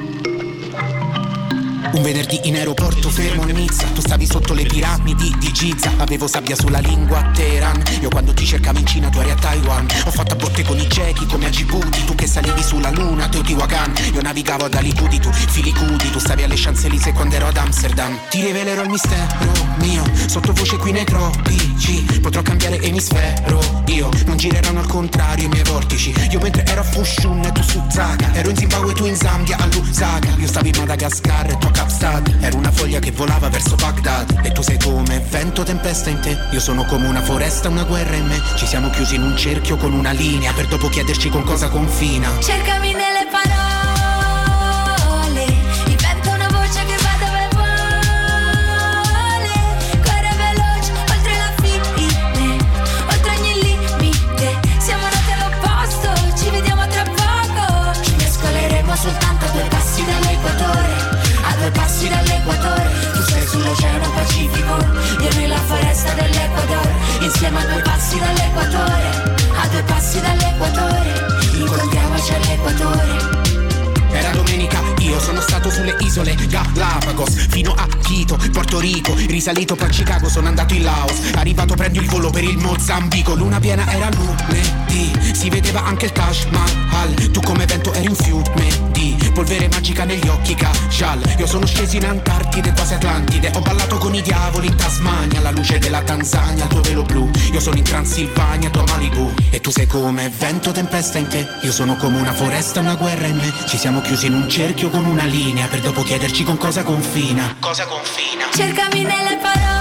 Un 1.90 2.02
venerdì 2.02 2.40
in 2.44 2.54
aeroporto 2.54 3.08
fermo 3.08 3.42
a 3.42 3.46
Nizza. 3.46 3.86
Tu 3.94 4.00
stavi 4.00 4.26
sotto 4.26 4.52
le 4.52 4.64
piramidi 4.64 5.34
di 5.38 5.50
Giza. 5.52 5.90
Avevo 5.96 6.26
sabbia 6.26 6.54
sulla 6.54 6.80
lingua 6.80 7.30
Teheran. 7.32 7.82
Io 8.00 8.08
quando 8.10 8.34
ti 8.34 8.44
cercavo 8.44 8.78
in 8.78 8.86
Cina 8.86 9.08
tu 9.08 9.20
eri 9.20 9.30
a 9.30 9.34
Taiwan. 9.34 9.86
Ho 10.04 10.10
fatto 10.10 10.34
a 10.34 10.36
botte 10.36 10.62
con 10.64 10.78
i 10.78 10.88
ciechi 10.88 11.26
come 11.26 11.46
a 11.46 11.48
Djibouti. 11.48 12.04
Tu 12.04 12.14
che 12.14 12.26
salivi 12.26 12.62
sulla 12.62 12.90
luna 12.90 13.28
Teotihuacan 13.28 13.94
Io 14.18 14.24
navigavo 14.24 14.64
ad 14.64 14.74
Alipudi 14.74 15.20
tu 15.20 15.30
filicudi 15.32 16.10
Tu 16.10 16.18
stavi 16.18 16.42
alle 16.42 16.56
Champs-Élysées 16.56 17.14
quando 17.14 17.36
ero 17.36 17.46
ad 17.46 17.56
Amsterdam. 17.56 18.18
Ti 18.28 18.44
rivelerò 18.44 18.82
il 18.82 18.88
mistero 18.88 19.52
mio 19.76 20.02
Sottovoce 20.26 20.76
qui 20.76 20.90
nei 20.90 21.04
tropici 21.04 22.04
Potrò 22.20 22.42
cambiare 22.42 22.80
emisfero 22.80 23.60
Io 23.86 24.08
non 24.26 24.36
gireranno 24.36 24.80
al 24.80 24.88
contrario 24.88 25.44
i 25.44 25.48
miei 25.48 25.62
vortici. 25.62 26.12
Io 26.32 26.40
mentre 26.40 26.64
ero 26.66 26.80
a 26.80 26.82
Fushun 26.82 27.44
e 27.44 27.52
tu 27.52 27.62
su 27.62 27.80
Zaga 27.88 28.34
Ero 28.34 28.50
in 28.50 28.56
Zimbabwe 28.56 28.92
tu 28.92 29.06
in 29.06 29.14
Zambia 29.14 29.56
a 29.56 29.66
Lusaka. 29.66 30.34
Io 30.36 30.48
stavi 30.48 30.70
in 30.70 30.74
Madagascar 30.78 31.50
e 31.50 31.56
tu 31.56 31.68
a 31.68 31.70
Kapstad 31.70 32.38
Ero 32.40 32.56
una 32.56 32.72
foglia 32.72 32.98
che 32.98 33.12
volava 33.12 33.48
verso 33.48 33.76
Baghdad. 33.76 34.40
E 34.42 34.50
tu 34.50 34.62
sei 34.62 34.80
come 34.80 35.24
vento, 35.30 35.62
tempesta 35.62 36.10
in 36.10 36.18
te 36.18 36.36
Io 36.50 36.58
sono 36.58 36.84
come 36.86 37.06
una 37.06 37.22
foresta, 37.22 37.68
una 37.68 37.84
guerra 37.84 38.16
in 38.16 38.26
me. 38.26 38.42
Ci 38.56 38.66
siamo 38.66 38.90
chiusi 38.90 39.14
in 39.14 39.22
un 39.22 39.36
cerchio 39.36 39.76
con 39.76 39.92
una 39.92 40.10
linea 40.10 40.52
Per 40.54 40.66
dopo 40.66 40.88
chiederci 40.88 41.28
con 41.28 41.44
cosa 41.44 41.68
confina. 41.68 42.28
Cercami 42.40 42.97
Risalito 79.38 79.76
per 79.76 79.90
Chicago, 79.90 80.28
sono 80.28 80.48
andato 80.48 80.74
in 80.74 80.82
Laos. 80.82 81.30
Arrivato 81.36 81.76
prendo 81.76 82.00
il 82.00 82.08
volo 82.08 82.28
per 82.28 82.42
il 82.42 82.58
Mozambico. 82.58 83.36
Luna 83.36 83.60
piena 83.60 83.88
era 83.88 84.08
lunedì 84.16 85.12
Si 85.32 85.48
vedeva 85.48 85.84
anche 85.84 86.06
il 86.06 86.12
Taj 86.12 86.46
Mahal. 86.50 87.30
Tu 87.30 87.38
come 87.42 87.64
vento 87.64 87.92
eri 87.92 88.08
un 88.08 88.16
fiume 88.16 88.66
di 88.90 89.07
polvere 89.48 89.68
magica 89.68 90.04
negli 90.04 90.28
occhi 90.28 90.54
Kajal 90.54 91.36
Io 91.38 91.46
sono 91.46 91.64
sceso 91.64 91.96
in 91.96 92.04
Antartide, 92.04 92.72
quasi 92.72 92.94
Atlantide. 92.94 93.50
Ho 93.54 93.60
ballato 93.60 93.96
con 93.96 94.14
i 94.14 94.20
diavoli 94.20 94.66
in 94.66 94.76
Tasmania 94.76 95.40
La 95.40 95.50
luce 95.50 95.78
della 95.78 96.02
Tanzania, 96.02 96.64
il 96.64 96.68
tuo 96.68 96.80
velo 96.82 97.02
blu. 97.02 97.30
Io 97.52 97.60
sono 97.60 97.76
in 97.76 97.84
Transilvania, 97.84 98.68
tua 98.68 98.84
Malibu. 98.86 99.32
E 99.50 99.60
tu 99.60 99.70
sei 99.70 99.86
come 99.86 100.30
vento, 100.36 100.70
tempesta 100.72 101.16
in 101.16 101.28
te. 101.28 101.46
Io 101.62 101.72
sono 101.72 101.96
come 101.96 102.20
una 102.20 102.32
foresta, 102.32 102.80
una 102.80 102.96
guerra 102.96 103.26
in 103.26 103.36
me. 103.36 103.52
Ci 103.66 103.78
siamo 103.78 104.02
chiusi 104.02 104.26
in 104.26 104.34
un 104.34 104.48
cerchio 104.48 104.90
con 104.90 105.06
una 105.06 105.24
linea 105.24 105.66
per 105.66 105.80
dopo 105.80 106.02
chiederci 106.02 106.44
con 106.44 106.58
cosa 106.58 106.82
confina. 106.82 107.56
Cosa 107.58 107.86
confina? 107.86 108.44
Cercami 108.52 109.02
nelle 109.02 109.38
parole 109.40 109.77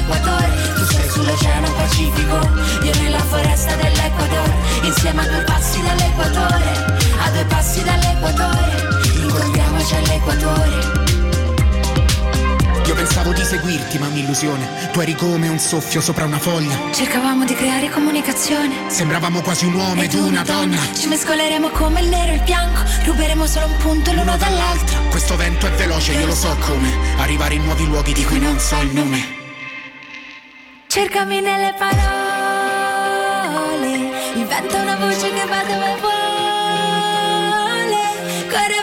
dell'Equatore 0.00 0.48
Tu 0.74 0.84
sei 0.84 1.08
sull'oceano 1.08 1.72
Pacifico 1.72 2.36
Io 2.82 2.94
nella 3.00 3.18
foresta 3.18 3.74
dell'Equatore 3.76 4.54
Insieme 4.82 5.22
a 5.22 5.28
due 5.28 5.42
passi 5.42 5.82
dall'Equatore 5.82 6.96
A 7.24 7.30
due 7.30 7.44
passi 7.44 7.82
dall'Equatore 7.82 8.88
Incontriamoci 9.16 9.94
all'Equatore 9.94 11.08
io 12.86 12.96
pensavo 12.96 13.32
di 13.32 13.44
seguirti, 13.44 14.00
ma 14.00 14.08
un'illusione. 14.08 14.90
Tu 14.90 14.98
eri 14.98 15.14
come 15.14 15.46
un 15.46 15.60
soffio 15.60 16.00
sopra 16.00 16.24
una 16.24 16.40
foglia. 16.40 16.76
Cercavamo 16.92 17.44
di 17.44 17.54
creare 17.54 17.88
comunicazione. 17.88 18.90
Sembravamo 18.90 19.42
quasi 19.42 19.66
un 19.66 19.74
uomo 19.74 20.02
ed, 20.02 20.12
ed 20.12 20.18
una 20.18 20.42
donna. 20.42 20.74
donna. 20.74 20.92
Ci 20.92 21.06
mescoleremo 21.06 21.68
come 21.68 22.00
il 22.00 22.08
nero 22.08 22.32
e 22.32 22.34
il 22.34 22.42
bianco. 22.42 22.82
Ruberemo 23.04 23.46
solo 23.46 23.66
un 23.66 23.76
punto 23.76 24.10
l'uno 24.10 24.36
dall'altro. 24.36 25.02
Questo 25.08 25.36
vento 25.36 25.68
è 25.68 25.70
veloce, 25.70 26.14
io, 26.14 26.20
io 26.20 26.26
lo 26.26 26.34
so 26.34 26.56
come. 26.58 26.92
Arrivare 27.18 27.54
in 27.54 27.62
nuovi 27.62 27.86
luoghi 27.86 28.12
di 28.12 28.24
cui 28.24 28.40
non 28.40 28.58
so 28.58 28.80
il 28.80 28.90
nome. 28.92 29.39
Cercami 30.90 31.40
nelle 31.40 31.72
parole. 31.78 32.00
Inventa 34.34 34.80
una 34.82 34.96
voce 34.96 35.30
che 35.30 35.44
va 35.46 35.62
dove 35.62 35.96
vuole. 36.00 36.18
Corre 38.48 38.82